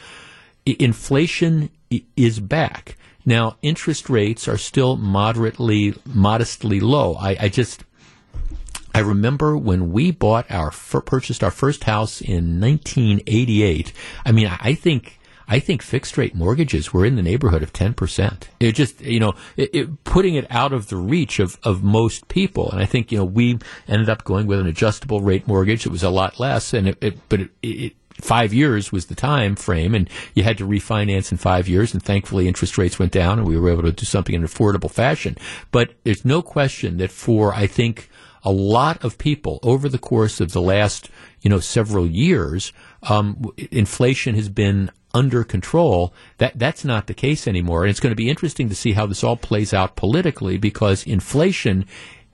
[0.65, 1.69] inflation
[2.15, 2.95] is back.
[3.25, 7.15] Now, interest rates are still moderately, modestly low.
[7.15, 7.83] I, I just,
[8.93, 13.93] I remember when we bought our, purchased our first house in 1988.
[14.25, 18.43] I mean, I think, I think fixed rate mortgages were in the neighborhood of 10%.
[18.59, 22.27] It just, you know, it, it, putting it out of the reach of, of most
[22.27, 22.71] people.
[22.71, 25.85] And I think, you know, we ended up going with an adjustable rate mortgage.
[25.85, 29.55] It was a lot less and it, it but it, five years was the time
[29.55, 33.39] frame and you had to refinance in five years and thankfully interest rates went down
[33.39, 35.37] and we were able to do something in an affordable fashion.
[35.71, 38.09] But there's no question that for, I think,
[38.43, 41.09] a lot of people over the course of the last,
[41.41, 42.73] you know, several years,
[43.03, 46.13] um, inflation has been under control.
[46.37, 49.05] That that's not the case anymore, and it's going to be interesting to see how
[49.05, 51.85] this all plays out politically because inflation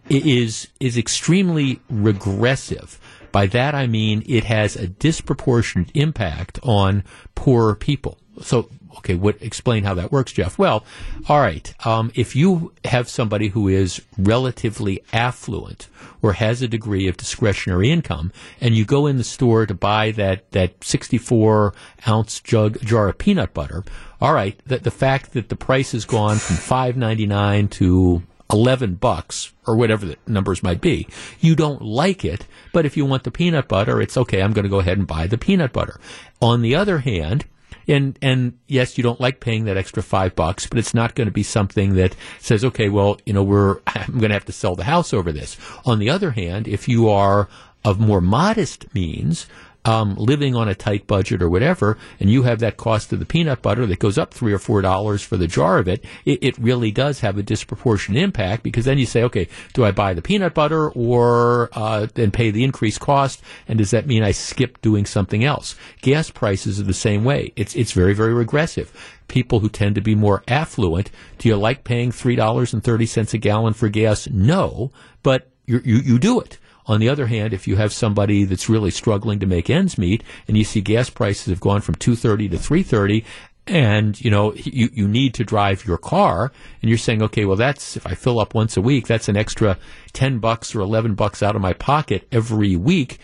[0.09, 2.99] is is extremely regressive.
[3.31, 7.03] By that I mean it has a disproportionate impact on
[7.35, 8.17] poorer people.
[8.41, 10.57] So okay, what explain how that works, Jeff?
[10.57, 10.83] Well,
[11.27, 11.73] all right.
[11.85, 15.87] Um, if you have somebody who is relatively affluent
[16.21, 20.11] or has a degree of discretionary income, and you go in the store to buy
[20.11, 21.73] that that 64
[22.07, 23.83] ounce jug jar of peanut butter,
[24.21, 24.59] all right.
[24.65, 30.05] The, the fact that the price has gone from 5.99 to 11 bucks or whatever
[30.05, 31.07] the numbers might be.
[31.39, 34.41] You don't like it, but if you want the peanut butter, it's okay.
[34.41, 35.99] I'm going to go ahead and buy the peanut butter.
[36.41, 37.45] On the other hand,
[37.89, 41.27] and and yes, you don't like paying that extra five bucks, but it's not going
[41.27, 44.51] to be something that says, okay, well, you know, we're I'm going to have to
[44.53, 45.57] sell the house over this.
[45.85, 47.49] On the other hand, if you are
[47.83, 49.47] of more modest means,
[49.85, 53.25] um, living on a tight budget or whatever, and you have that cost of the
[53.25, 56.39] peanut butter that goes up three or four dollars for the jar of it, it,
[56.41, 60.13] it really does have a disproportionate impact because then you say, okay, do I buy
[60.13, 63.41] the peanut butter or uh, then pay the increased cost?
[63.67, 65.75] And does that mean I skip doing something else?
[66.01, 67.53] Gas prices are the same way.
[67.55, 68.91] It's it's very very regressive
[69.27, 71.09] people who tend to be more affluent.
[71.37, 74.27] Do you like paying three dollars and thirty cents a gallon for gas?
[74.27, 74.91] No,
[75.23, 76.58] but you you, you do it.
[76.89, 80.23] On the other hand, if you have somebody that's really struggling to make ends meet
[80.47, 83.23] and you see gas prices have gone from 230 to 330
[83.67, 87.55] and you know you, you need to drive your car and you're saying okay well
[87.55, 89.77] that's if i fill up once a week that's an extra
[90.13, 93.19] 10 bucks or 11 bucks out of my pocket every week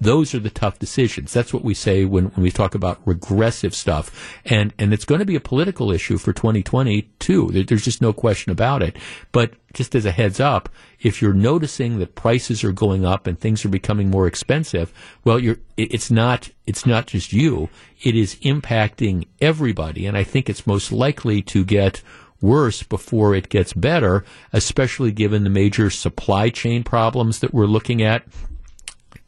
[0.00, 1.32] those are the tough decisions.
[1.32, 4.40] That's what we say when, when we talk about regressive stuff.
[4.44, 7.50] And, and it's going to be a political issue for 2020 too.
[7.52, 8.96] There, there's just no question about it.
[9.32, 10.70] But just as a heads up,
[11.00, 14.92] if you're noticing that prices are going up and things are becoming more expensive,
[15.24, 15.40] well,
[15.76, 17.68] it's not, it's not just you.
[18.02, 20.06] It is impacting everybody.
[20.06, 22.02] And I think it's most likely to get
[22.40, 28.02] worse before it gets better, especially given the major supply chain problems that we're looking
[28.02, 28.24] at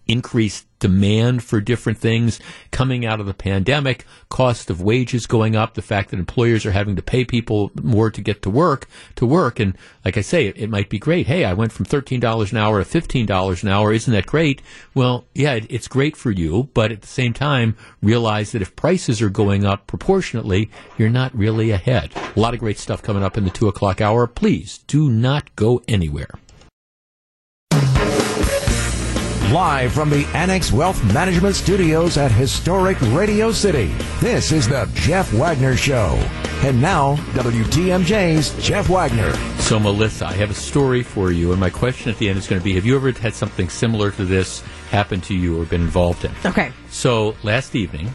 [0.08, 2.40] increased demand for different things
[2.70, 6.72] coming out of the pandemic, cost of wages going up, the fact that employers are
[6.72, 9.60] having to pay people more to get to work, to work.
[9.60, 11.26] And like I say, it, it might be great.
[11.26, 13.92] Hey, I went from $13 an hour to $15 an hour.
[13.92, 14.62] Isn't that great?
[14.94, 18.76] Well, yeah, it, it's great for you, but at the same time, realize that if
[18.76, 22.12] prices are going up proportionately, you're not really ahead.
[22.16, 24.26] A lot of great stuff coming up in the two o'clock hour.
[24.26, 26.30] Please do not go anywhere.
[29.52, 33.86] Live from the Annex Wealth Management Studios at historic Radio City,
[34.20, 36.16] this is the Jeff Wagner Show.
[36.64, 39.32] And now, WTMJ's Jeff Wagner.
[39.58, 42.46] So, Melissa, I have a story for you, and my question at the end is
[42.46, 45.64] going to be Have you ever had something similar to this happen to you or
[45.64, 46.32] been involved in?
[46.44, 46.70] Okay.
[46.90, 48.14] So, last evening,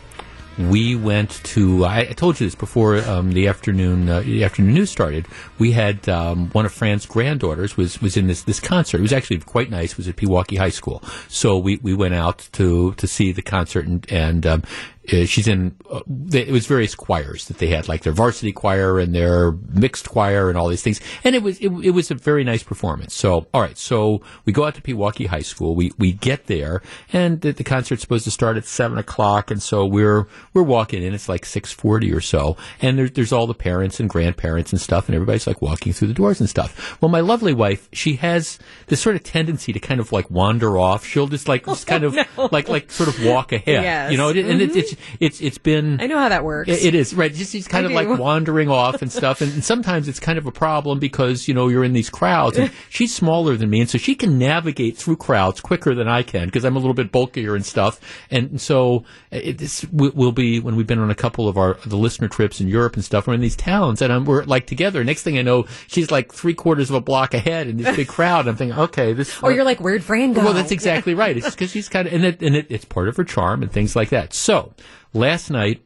[0.58, 1.86] we went to.
[1.86, 5.28] I, told you this before um, the afternoon uh, the afternoon news started.
[5.58, 9.00] We had um, one of Fran's granddaughters was was in this this concert.
[9.00, 9.92] It was actually quite nice.
[9.92, 11.04] It was at Pewaukee High School.
[11.28, 14.64] So we, we went out to to see the concert and and um,
[15.12, 15.76] uh, she's in.
[15.90, 16.02] Uh,
[16.32, 20.50] it was various choirs that they had, like their varsity choir and their mixed choir
[20.50, 21.02] and all these things.
[21.24, 23.14] And it was it, it was a very nice performance.
[23.14, 25.76] So all right, so we go out to Pewaukee High School.
[25.76, 26.82] We we get there,
[27.12, 31.04] and the, the concert's supposed to start at seven o'clock, and so we're we're walking
[31.04, 31.14] in.
[31.14, 34.80] It's like six forty or so, and there's there's all the parents and grandparents and
[34.80, 36.98] stuff, and everybody's like walking through the doors and stuff.
[37.02, 40.78] Well, my lovely wife, she has this sort of tendency to kind of like wander
[40.78, 41.06] off.
[41.06, 42.50] She'll just like just kind of no.
[42.52, 43.84] like like sort of walk ahead.
[43.84, 44.12] Yes.
[44.12, 44.93] You know, and it, Mhm.
[45.20, 46.00] It's it's it's been.
[46.02, 46.70] I know how that works.
[46.70, 47.34] It, it is right.
[47.34, 50.38] Just he's kind I of like wandering off and stuff, and, and sometimes it's kind
[50.38, 53.82] of a problem because you know you're in these crowds, and she's smaller than me,
[53.82, 56.94] and so she can navigate through crowds quicker than I can because I'm a little
[56.94, 61.12] bit bulkier and stuff, and so uh, it, this will be when we've been on
[61.12, 63.28] a couple of our the listener trips in Europe and stuff.
[63.28, 65.04] We're in these towns, and I'm, we're like together.
[65.04, 68.08] Next thing I know, she's like three quarters of a block ahead in this big
[68.14, 68.48] crowd.
[68.48, 69.42] I'm thinking, okay, this.
[69.42, 70.44] Or you're like, where'd Fran go?
[70.44, 71.36] Well, that's exactly right.
[71.36, 73.72] It's because she's kind of, and it, and it, it's part of her charm and
[73.72, 74.34] things like that.
[74.34, 74.74] So
[75.14, 75.82] last night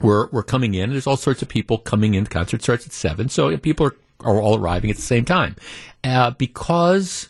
[0.00, 0.90] we're we're coming in.
[0.90, 2.24] There's all sorts of people coming in.
[2.24, 5.56] The concert starts at seven, so people are are all arriving at the same time.
[6.04, 7.28] Uh, because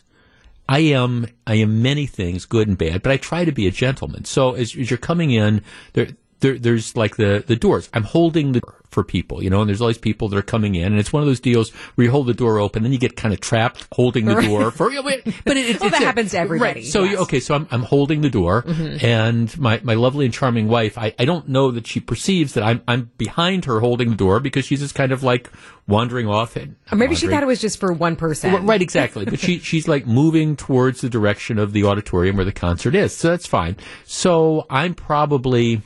[0.67, 3.71] I am I am many things, good and bad, but I try to be a
[3.71, 4.25] gentleman.
[4.25, 5.63] So as, as you're coming in,
[5.93, 6.09] there,
[6.39, 7.89] there there's like the the doors.
[7.93, 10.41] I'm holding the door for people, you know, and there's all these people that are
[10.41, 12.91] coming in, and it's one of those deals where you hold the door open, then
[12.91, 14.47] you get kind of trapped holding the Right.
[14.47, 14.89] door for.
[15.03, 16.85] But it, but it, it's, Well, that it's- happens to everybody, Right.
[16.87, 17.19] So you, yes.
[17.21, 19.03] okay, so I'm I'm holding the door, Mhm.
[19.03, 22.63] and my my lovely and charming wife, I I don't know that she perceives that
[22.63, 25.51] I'm I'm behind her holding the door because she's just kind of like
[25.87, 26.75] wandering off and.
[26.91, 28.53] Or maybe she thought it was just for one person.
[28.53, 29.25] Well, Right, exactly.
[29.25, 33.15] But she she's like moving towards the direction of the auditorium where the concert is.
[33.15, 33.75] So that's fine.
[34.05, 35.81] So I'm probably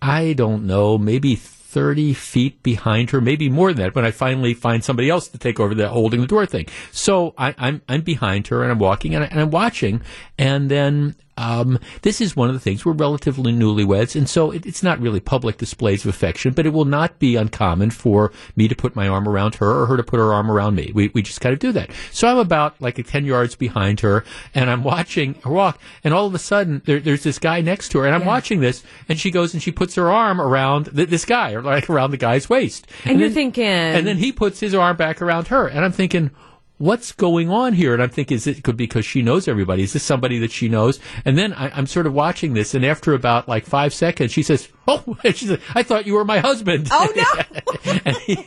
[0.00, 4.54] I don't know, maybe 30 feet behind her, maybe more than that, when I finally
[4.54, 6.66] find somebody else to take over the holding the door thing.
[6.90, 10.00] So I, I'm, I'm behind her and I'm walking and, I, and I'm watching.
[10.38, 14.16] And then, um, this is one of the things we're relatively newlyweds.
[14.16, 17.36] And so it, it's not really public displays of affection, but it will not be
[17.36, 20.50] uncommon for me to put my arm around her or her to put her arm
[20.50, 20.92] around me.
[20.94, 21.90] We, we just kind of do that.
[22.12, 24.24] So I'm about like 10 yards behind her
[24.54, 25.78] and I'm watching her walk.
[26.04, 28.60] And all of a sudden there, there's this guy next to her and I'm watching
[28.60, 31.90] this and she goes and she puts her arm around th- this guy or like
[31.90, 32.86] around the guy's waist.
[33.04, 35.92] And you're then- thinking- and then he puts his arm back around her and I'm
[35.92, 36.30] thinking,
[36.78, 37.94] What's going on here?
[37.94, 39.82] And I'm thinking, is it could because she knows everybody?
[39.82, 41.00] Is this somebody that she knows?
[41.24, 44.42] And then I, I'm sort of watching this, and after about like five seconds, she
[44.42, 47.92] says, "Oh, she said, I thought you were my husband." Oh no!
[48.04, 48.46] and, he-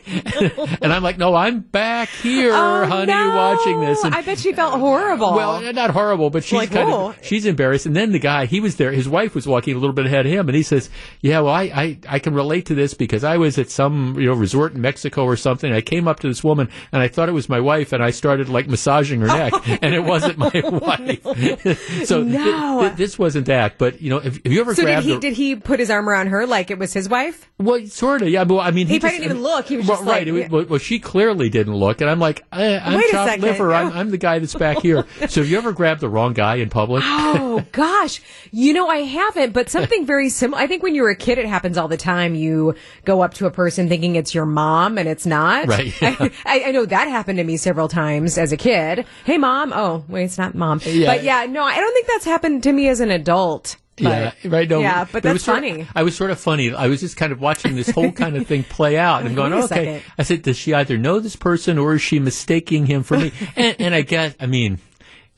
[0.82, 3.36] and I'm like, "No, I'm back here, Oh, honey, no.
[3.36, 5.34] watching this." And I bet she felt horrible.
[5.34, 7.10] well, uh, not horrible, but she's Like, kind oh.
[7.10, 7.88] of she's embarrassed.
[7.88, 8.92] And then the guy, he was there.
[8.92, 11.54] His wife was walking a little bit ahead of him, and he says, "Yeah, well,
[11.54, 14.74] I, I, I can relate to this because I was at some you know resort
[14.76, 15.74] in Mexico or something.
[15.74, 18.12] I came up to this woman, and I thought it was my wife, and I
[18.20, 22.06] started like massaging her neck, and it wasn't my wife.
[22.06, 22.90] so No.
[22.90, 23.78] thi- this wasn't that.
[23.80, 26.08] But you know, if, you ever so did he a- did he put his arm
[26.08, 27.50] around her like it was his wife?
[27.58, 28.44] well, sort of, yeah.
[28.44, 29.66] But I mean, He he, probably just- didn't even look.
[29.66, 30.28] He was well, just right.
[30.28, 33.40] like- was- well, she clearly didn't look, and I'm like, I, I'm Wait a chopped
[33.40, 33.74] liver.
[33.74, 33.92] I'm, oh.
[33.94, 35.06] I'm the guy that's back here.
[35.28, 37.04] so, have you ever grabbed the wrong guy in public?
[37.06, 40.62] Oh gosh, you know I haven't, but something very similar.
[40.62, 42.36] I think when you're a kid, it happens all the time.
[42.36, 45.68] You go up to a person thinking it's your mom, and it's not.
[45.68, 45.94] Right.
[46.02, 49.06] I, I, I know that happened to me several times as a kid.
[49.26, 49.74] Hey, mom.
[49.74, 50.82] Oh, wait, it's not mom.
[50.86, 51.08] Yeah.
[51.16, 53.78] But yeah, no, I don't think that's happened to me as an adult.
[53.98, 54.70] Yeah, right.
[54.70, 55.88] No, yeah, but that's sort of- funny.
[55.94, 56.74] I was sort of funny.
[56.74, 59.52] I was just kind of watching this whole kind of thing play out and going,
[59.52, 59.68] a okay.
[59.68, 60.02] second.
[60.18, 63.34] I said, does she either know this person or is she mistaking him for me?
[63.58, 64.80] and, and I guess, I mean,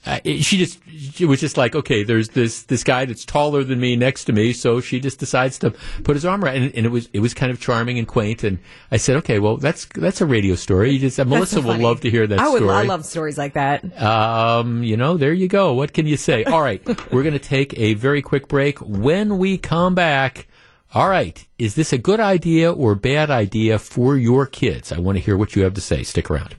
[0.06, 3.64] uh, it- she just she was just like, okay, there's this this guy that's taller
[3.64, 5.72] than me next to me, so she just decides to
[6.04, 8.44] put his arm around, and, and it was it was kind of charming and quaint.
[8.44, 8.60] And
[8.92, 10.92] I said, okay, well, that's that's a radio story.
[10.92, 12.60] You just uh, Melissa so will love to hear that I would.
[12.60, 12.74] story.
[12.76, 14.02] I love stories like that.
[14.02, 15.74] Um, you know, there you go.
[15.74, 16.44] What can you say?
[16.46, 16.82] All right,
[17.12, 18.80] we're going to take a very quick break.
[18.80, 20.48] When we come back,
[20.94, 24.92] all right, is this a good idea or bad idea for your kids?
[24.92, 26.04] I want to hear what you have to say.
[26.04, 26.56] Stick around.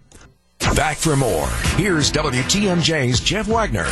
[0.75, 1.49] Back for more.
[1.77, 3.87] Here's WTMJ's Jeff Wagner.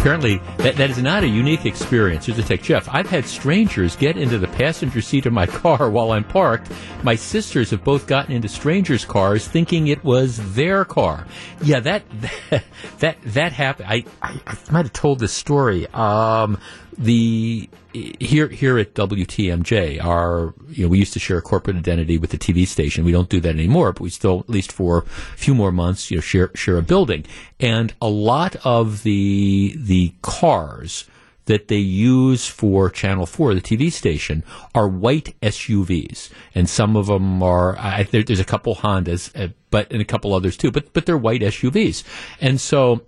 [0.00, 2.24] Apparently, that, that is not a unique experience.
[2.24, 2.62] Here's a take.
[2.62, 6.72] Jeff, I've had strangers get into the passenger seat of my car while I'm parked.
[7.02, 11.26] My sisters have both gotten into strangers' cars thinking it was their car.
[11.62, 12.02] Yeah, that
[12.50, 12.64] that
[13.00, 13.88] that, that happened.
[13.90, 15.86] I, I, I might have told this story.
[15.88, 16.58] Um,
[16.96, 22.18] the here here at WTMJ, our you know we used to share a corporate identity
[22.18, 23.04] with the TV station.
[23.04, 26.10] We don't do that anymore, but we still at least for a few more months,
[26.10, 27.24] you know, share share a building.
[27.58, 31.06] And a lot of the the cars
[31.46, 36.30] that they use for Channel 4, the TV station, are white SUVs.
[36.54, 40.04] And some of them are, I, there, there's a couple Hondas, uh, but, and a
[40.04, 42.04] couple others too, but, but they're white SUVs.
[42.40, 43.00] And so,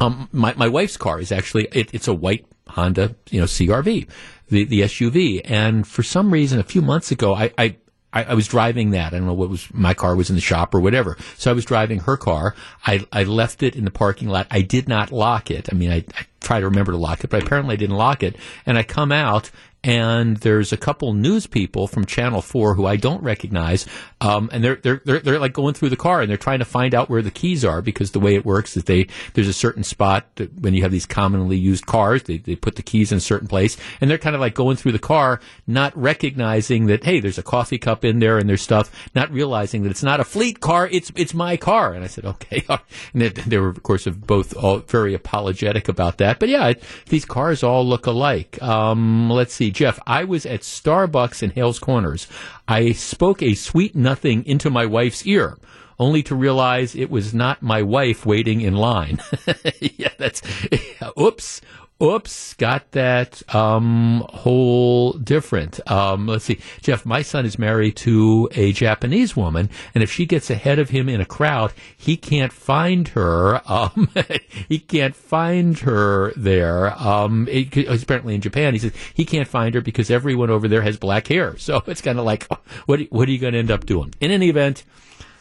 [0.00, 4.08] um, my my wife's car is actually it, it's a white Honda, you know, CRV,
[4.48, 7.52] the the SUV, and for some reason, a few months ago, I.
[7.56, 7.76] I
[8.12, 9.12] I, I was driving that.
[9.12, 11.18] I don't know what was my car was in the shop or whatever.
[11.36, 12.54] So I was driving her car.
[12.86, 14.46] I, I left it in the parking lot.
[14.50, 15.68] I did not lock it.
[15.70, 18.22] I mean, I, I try to remember to lock it, but apparently I didn't lock
[18.22, 18.36] it.
[18.64, 19.50] And I come out
[19.86, 23.86] and there's a couple news people from Channel Four who I don't recognize,
[24.20, 26.64] um, and they're, they're they're they're like going through the car and they're trying to
[26.64, 29.52] find out where the keys are because the way it works is they there's a
[29.52, 30.26] certain spot
[30.60, 33.46] when you have these commonly used cars they they put the keys in a certain
[33.46, 37.38] place and they're kind of like going through the car not recognizing that hey there's
[37.38, 40.60] a coffee cup in there and there's stuff not realizing that it's not a fleet
[40.60, 41.92] car it's it's my car.
[41.92, 42.64] And I said okay.
[43.12, 46.38] And they, they were of course both all very apologetic about that.
[46.38, 48.60] But yeah it, these cars all look alike.
[48.62, 52.26] Um, let's see Jeff, I was at Starbucks in Hales Corners.
[52.66, 55.58] I spoke a sweet nothing into my wife's ear
[55.98, 59.20] only to realize it was not my wife waiting in line.
[59.80, 60.40] yeah, that's,
[61.20, 61.60] oops.
[62.02, 65.80] Oops, got that um, whole different.
[65.90, 67.06] Um, let's see, Jeff.
[67.06, 71.08] My son is married to a Japanese woman, and if she gets ahead of him
[71.08, 73.62] in a crowd, he can't find her.
[73.64, 74.10] Um,
[74.68, 76.92] he can't find her there.
[77.02, 80.82] Um, it, apparently in Japan, he says he can't find her because everyone over there
[80.82, 81.56] has black hair.
[81.66, 82.46] So it's kind of like,
[82.86, 84.14] what what are you going to end up doing?
[84.20, 84.84] In any event.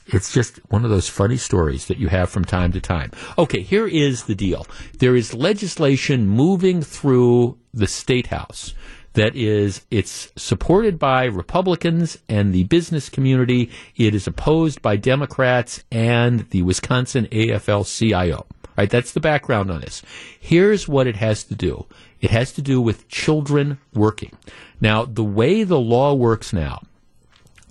[0.07, 3.11] It's just one of those funny stories that you have from time to time.
[3.37, 4.67] Okay, here is the deal.
[4.99, 8.73] There is legislation moving through the state house
[9.13, 13.71] that is it's supported by Republicans and the business community.
[13.95, 18.45] It is opposed by Democrats and the Wisconsin AFL-CIO.
[18.77, 20.01] Right, that's the background on this.
[20.37, 21.85] Here's what it has to do.
[22.19, 24.33] It has to do with children working.
[24.81, 26.81] Now, the way the law works now,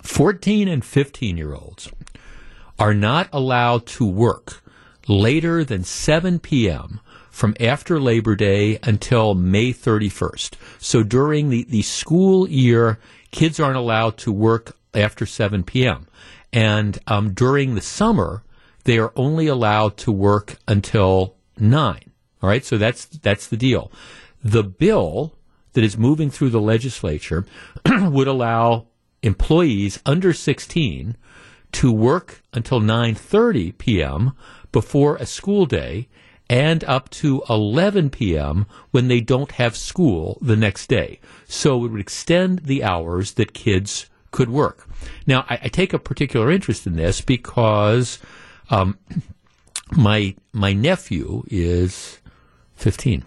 [0.02, 1.90] 14 and 15 year olds
[2.78, 4.62] are not allowed to work
[5.08, 7.00] later than 7 p.m.
[7.30, 10.54] from after Labor Day until May 31st.
[10.78, 12.98] So during the, the school year,
[13.30, 16.06] kids aren't allowed to work after 7 p.m.
[16.52, 18.42] And um, during the summer,
[18.84, 22.00] they are only allowed to work until 9.
[22.42, 23.90] All right, so that's that's the deal.
[24.42, 25.34] The bill
[25.72, 27.46] that is moving through the legislature
[27.86, 28.86] would allow
[29.22, 31.16] employees under 16
[31.74, 34.32] to work until 9:30 p.m.
[34.72, 36.08] before a school day
[36.48, 38.66] and up to 11 p.m.
[38.90, 41.18] when they don't have school the next day.
[41.46, 44.86] So it would extend the hours that kids could work.
[45.26, 48.18] Now, I, I take a particular interest in this because
[48.70, 48.98] um,
[49.92, 52.20] my my nephew is
[52.76, 53.24] 15,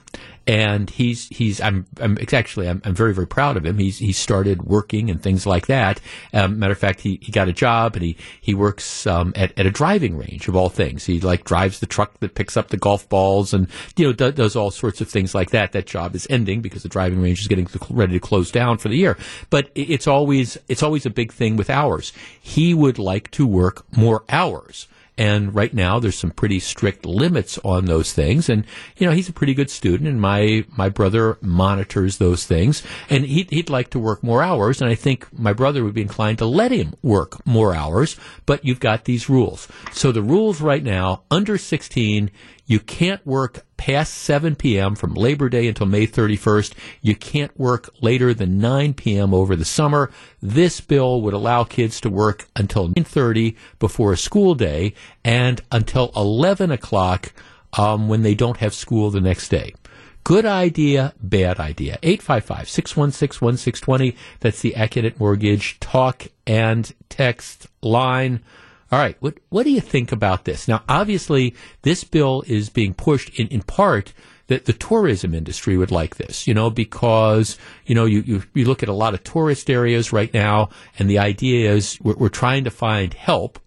[0.48, 3.78] and he's he's I'm, I'm actually I'm, I'm, very very proud of him.
[3.78, 6.00] He's he started working and things like that.
[6.34, 9.58] Um, matter of fact, he, he got a job and he he works um, at
[9.60, 11.06] at a driving range of all things.
[11.06, 13.68] He like drives the truck that picks up the golf balls and
[13.98, 15.74] you know does, does all sorts of things like that.
[15.74, 18.88] That job is ending because the driving range is getting ready to close down for
[18.88, 19.18] the year.
[19.50, 22.14] But it's always it's always a big thing with hours.
[22.40, 24.88] He would like to work more hours.
[25.18, 28.50] And right now, there's some pretty strict limits on those things.
[28.50, 28.66] And
[28.98, 32.84] you know, he's a pretty good student, and my my brother monitors those things.
[33.10, 36.02] And he'd, he'd like to work more hours, and I think my brother would be
[36.02, 38.16] inclined to let him work more hours.
[38.46, 39.68] But you've got these rules.
[39.92, 42.32] So the rules right now, under 16,
[42.66, 44.96] you can't work past 7 p.m.
[44.96, 46.74] from Labor Day until May 31st.
[47.02, 49.34] You can't work later than 9 p.m.
[49.34, 50.12] over the summer.
[50.42, 54.94] This bill would allow kids to work until 9:30 before a school day
[55.24, 57.34] and until 11 o'clock
[57.78, 59.74] um, when they don't have school the next day.
[60.24, 62.00] Good idea, bad idea.
[62.04, 64.18] 855 616 1620.
[64.42, 68.42] That's the Accunet Mortgage talk and text line.
[68.92, 69.18] All right.
[69.20, 70.68] What what do you think about this?
[70.68, 74.14] Now, obviously, this bill is being pushed in, in part
[74.48, 78.66] that the tourism industry would like this, you know, because, you know, you, you, you
[78.66, 82.30] look at a lot of tourist areas right now, and the idea is we're, we're
[82.30, 83.60] trying to find help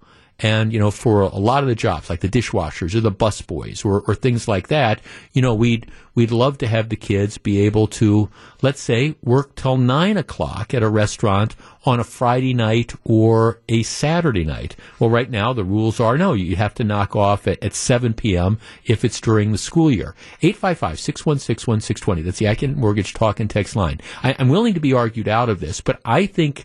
[0.42, 3.84] and, you know, for a lot of the jobs, like the dishwashers or the busboys
[3.84, 5.00] or, or things like that,
[5.32, 8.30] you know, we'd, we'd love to have the kids be able to,
[8.62, 11.54] let's say, work till nine o'clock at a restaurant
[11.84, 14.76] on a Friday night or a Saturday night.
[14.98, 18.14] Well, right now the rules are no, you have to knock off at, at 7
[18.14, 18.58] p.m.
[18.86, 20.14] if it's during the school year.
[20.42, 22.24] 855-616-1620.
[22.24, 24.00] That's the Accunet Mortgage Talk and Text line.
[24.22, 26.64] I, I'm willing to be argued out of this, but I think,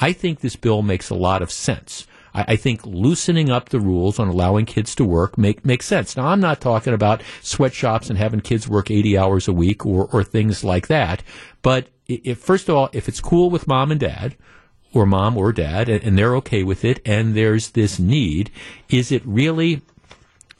[0.00, 2.06] I think this bill makes a lot of sense.
[2.36, 6.16] I, I think loosening up the rules on allowing kids to work make makes sense.
[6.16, 10.08] Now, I'm not talking about sweatshops and having kids work 80 hours a week or,
[10.12, 11.22] or things like that.
[11.62, 14.36] But if, first of all, if it's cool with mom and dad,
[14.92, 18.50] or mom or dad, and, and they're okay with it, and there's this need,
[18.88, 19.82] is it really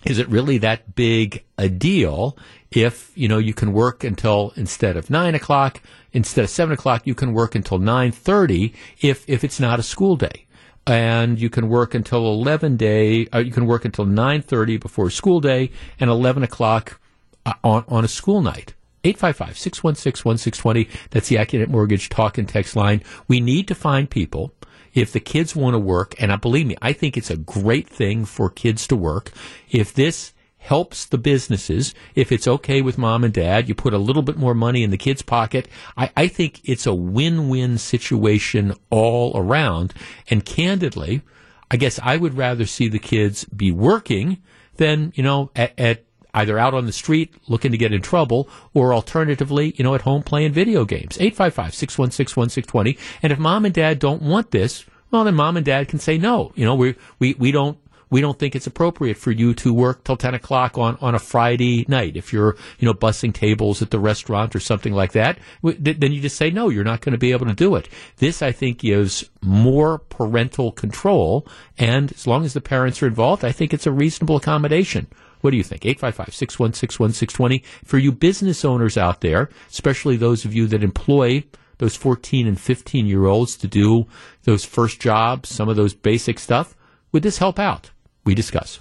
[0.04, 2.36] is it really that big a deal
[2.70, 5.82] if you know you can work until instead of nine o'clock
[6.12, 9.82] instead of seven o'clock you can work until nine thirty if if it's not a
[9.82, 10.45] school day
[10.86, 15.40] and you can work until 11 day uh, you can work until 9.30 before school
[15.40, 17.00] day and 11 o'clock
[17.44, 18.74] uh, on, on a school night.
[19.04, 23.02] 855-616-1620 that's the AccuNet Mortgage talk and text line.
[23.28, 24.52] We need to find people.
[24.94, 27.86] If the kids want to work, and I believe me, I think it's a great
[27.86, 29.30] thing for kids to work.
[29.70, 30.32] If this
[30.66, 34.36] helps the businesses, if it's okay with mom and dad, you put a little bit
[34.36, 35.68] more money in the kids' pocket.
[35.96, 39.94] I, I think it's a win-win situation all around.
[40.28, 41.22] And candidly,
[41.70, 44.42] I guess I would rather see the kids be working
[44.74, 48.48] than, you know, at, at either out on the street looking to get in trouble
[48.74, 51.16] or alternatively, you know, at home playing video games.
[51.18, 52.98] 855-616-1620.
[53.22, 56.18] And if mom and dad don't want this, well, then mom and dad can say
[56.18, 56.50] no.
[56.56, 57.78] You know, we, we, we don't,
[58.10, 61.18] we don't think it's appropriate for you to work till 10 o'clock on, on a
[61.18, 62.16] Friday night.
[62.16, 66.20] If you're, you know, bussing tables at the restaurant or something like that, then you
[66.20, 67.88] just say, no, you're not going to be able to do it.
[68.18, 71.46] This, I think, gives more parental control.
[71.78, 75.08] And as long as the parents are involved, I think it's a reasonable accommodation.
[75.40, 75.84] What do you think?
[75.84, 77.64] 855 616 1620.
[77.84, 81.44] For you business owners out there, especially those of you that employ
[81.78, 84.06] those 14 and 15 year olds to do
[84.44, 86.74] those first jobs, some of those basic stuff,
[87.12, 87.90] would this help out?
[88.26, 88.80] We discuss.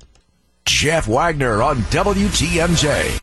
[0.65, 3.21] Jeff Wagner on WTMJ.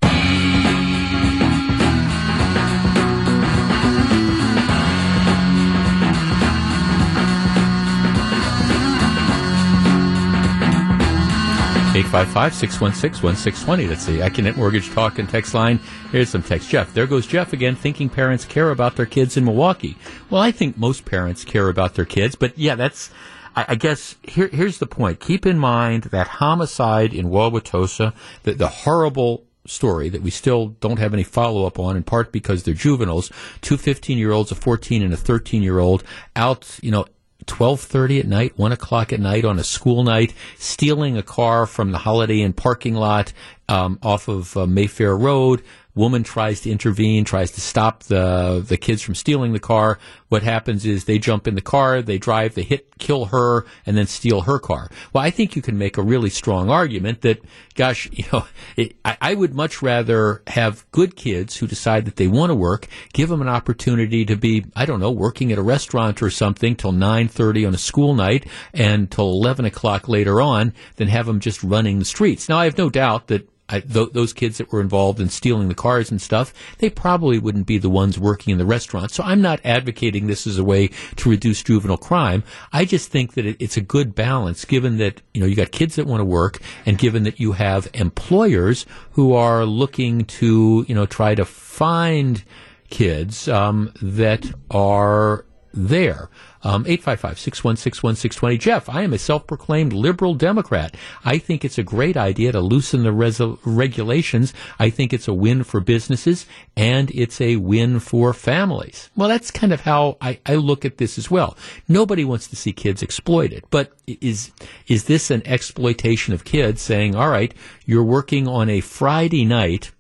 [11.95, 13.87] 855 616 1620.
[13.87, 15.79] That's the AccuNet Mortgage Talk and Text line.
[16.11, 16.71] Here's some text.
[16.71, 19.99] Jeff, there goes Jeff again, thinking parents care about their kids in Milwaukee.
[20.31, 23.11] Well, I think most parents care about their kids, but yeah, that's,
[23.57, 25.21] I, I guess, here, here's the point.
[25.21, 30.99] Keep in mind that homicide in Wauwatosa, the, the horrible story that we still don't
[30.99, 33.31] have any follow up on, in part because they're juveniles.
[33.61, 36.03] Two 15 year olds, a 14 and a 13 year old,
[36.37, 37.07] out, you know,
[37.47, 41.91] 12:30 at night, 1 o'clock at night on a school night, stealing a car from
[41.91, 43.33] the Holiday Inn parking lot
[43.69, 45.63] um, off of uh, Mayfair Road,
[45.95, 49.99] Woman tries to intervene, tries to stop the the kids from stealing the car.
[50.31, 53.95] What happens is they jump in the car, they drive, they hit, kill her, and
[53.95, 54.89] then steal her car.
[55.13, 57.43] Well, I think you can make a really strong argument that,
[57.75, 58.47] gosh, you know,
[58.77, 62.55] it, I, I would much rather have good kids who decide that they want to
[62.55, 66.31] work, give them an opportunity to be, I don't know, working at a restaurant or
[66.31, 71.09] something till nine thirty on a school night and till eleven o'clock later on, than
[71.09, 72.49] have them just running the streets.
[72.49, 75.69] Now, I have no doubt that I, th- those kids that were involved in stealing
[75.69, 79.11] the cars and stuff, they probably wouldn't be the ones working in the restaurant.
[79.11, 82.45] So I'm not advocating this as a way to reduce juvenile crime.
[82.73, 85.73] I just think that it, it's a good balance, given that you know you got
[85.73, 90.85] kids that want to work, and given that you have employers who are looking to
[90.87, 92.45] you know try to find
[92.91, 96.29] kids um, that are there.
[96.65, 98.59] Um, 855-616-1620.
[98.61, 100.97] Jeff, I am a self-proclaimed liberal Democrat.
[101.25, 104.55] I think it's a great idea to loosen the regulations.
[104.79, 109.11] I think it's a win for businesses and it's a win for families.
[109.17, 111.57] Well, that's kind of how I, I look at this as well.
[111.89, 114.53] Nobody wants to see kids exploited, but is,
[114.87, 117.53] is this an exploitation of kids saying, all right,
[117.87, 119.91] you're working on a Friday night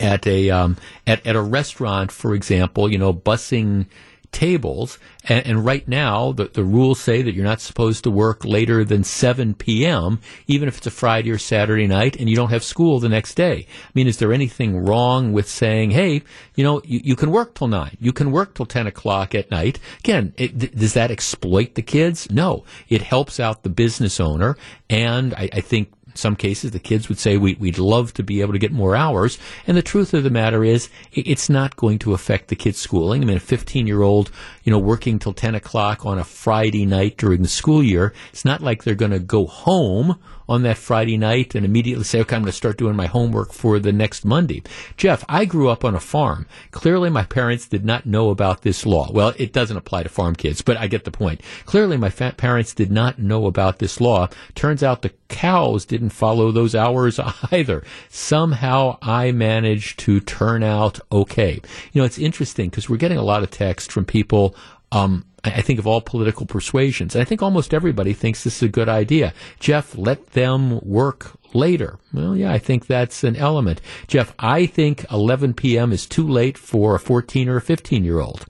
[0.00, 0.76] at a um,
[1.06, 3.86] at at a restaurant, for example, you know, bussing
[4.32, 4.98] tables.
[5.24, 8.84] And, and, right now, the, the rules say that you're not supposed to work later
[8.84, 12.62] than 7 p.m., even if it's a Friday or Saturday night and you don't have
[12.62, 13.66] school the next day.
[13.68, 16.22] I mean, is there anything wrong with saying, hey,
[16.54, 19.50] you know, you, you can work till 9, you can work till 10 o'clock at
[19.50, 19.78] night?
[20.00, 22.30] Again, it, th- does that exploit the kids?
[22.30, 22.64] No.
[22.88, 24.56] It helps out the business owner.
[24.88, 28.40] And I, I think some cases, the kids would say, we, would love to be
[28.40, 29.38] able to get more hours.
[29.66, 33.22] And the truth of the matter is, it's not going to affect the kids' schooling.
[33.22, 34.30] I mean, a 15 year old,
[34.64, 38.44] you know, working till 10 o'clock on a Friday night during the school year, it's
[38.44, 40.18] not like they're going to go home
[40.48, 43.52] on that Friday night and immediately say, okay, I'm going to start doing my homework
[43.52, 44.62] for the next Monday.
[44.96, 46.46] Jeff, I grew up on a farm.
[46.70, 49.10] Clearly, my parents did not know about this law.
[49.12, 51.40] Well, it doesn't apply to farm kids, but I get the point.
[51.66, 54.28] Clearly, my fa- parents did not know about this law.
[54.54, 57.20] Turns out the cows didn't follow those hours
[57.52, 57.84] either.
[58.08, 61.60] Somehow I managed to turn out okay.
[61.92, 64.56] You know, it's interesting because we're getting a lot of text from people
[64.92, 67.14] um, I think of all political persuasions.
[67.14, 69.32] I think almost everybody thinks this is a good idea.
[69.60, 71.98] Jeff, let them work later.
[72.12, 73.80] Well, yeah, I think that's an element.
[74.08, 75.92] Jeff, I think 11 p.m.
[75.92, 78.46] is too late for a 14 or a 15 year old.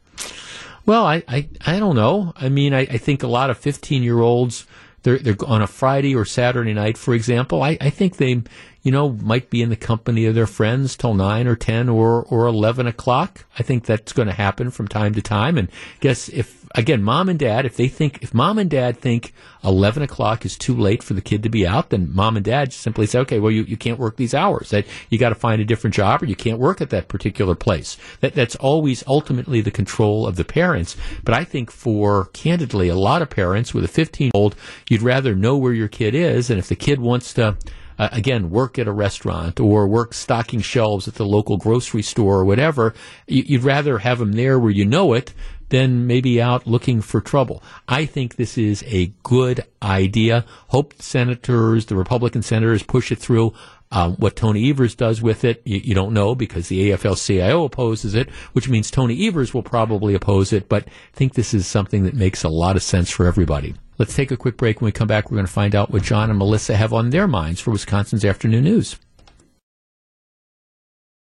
[0.87, 2.33] Well, I, I, I don't know.
[2.37, 4.67] I mean, I, I think a lot of 15 year olds
[5.03, 8.43] they're, they're on a Friday or Saturday night, for example, I, I think they,
[8.83, 12.25] you know, might be in the company of their friends till nine or ten or
[12.25, 13.45] or eleven o'clock.
[13.59, 15.57] I think that's going to happen from time to time.
[15.57, 15.71] And
[16.01, 19.33] guess if again, mom and dad, if they think if mom and dad think
[19.65, 22.73] eleven o'clock is too late for the kid to be out, then mom and dad
[22.73, 24.71] simply say, okay, well you, you can't work these hours.
[24.71, 27.55] That you got to find a different job or you can't work at that particular
[27.55, 27.97] place.
[28.21, 30.97] That that's always ultimately the control of the parents.
[31.25, 34.57] But I think for candidly a lot of parents with a fifteen year old,
[34.89, 37.57] you'd rather know where your kid is, and if the kid wants to
[37.99, 42.39] uh, again, work at a restaurant or work stocking shelves at the local grocery store
[42.39, 42.95] or whatever,
[43.27, 45.35] you'd rather have them there where you know it
[45.71, 47.63] than maybe out looking for trouble.
[47.87, 50.45] I think this is a good idea.
[50.69, 53.53] Hope senators, the Republican senators, push it through.
[53.91, 58.15] Um, what Tony Evers does with it, you, you, don't know because the AFL-CIO opposes
[58.15, 60.69] it, which means Tony Evers will probably oppose it.
[60.69, 63.75] But I think this is something that makes a lot of sense for everybody.
[63.99, 64.81] Let's take a quick break.
[64.81, 67.11] When we come back, we're going to find out what John and Melissa have on
[67.11, 68.97] their minds for Wisconsin's afternoon news.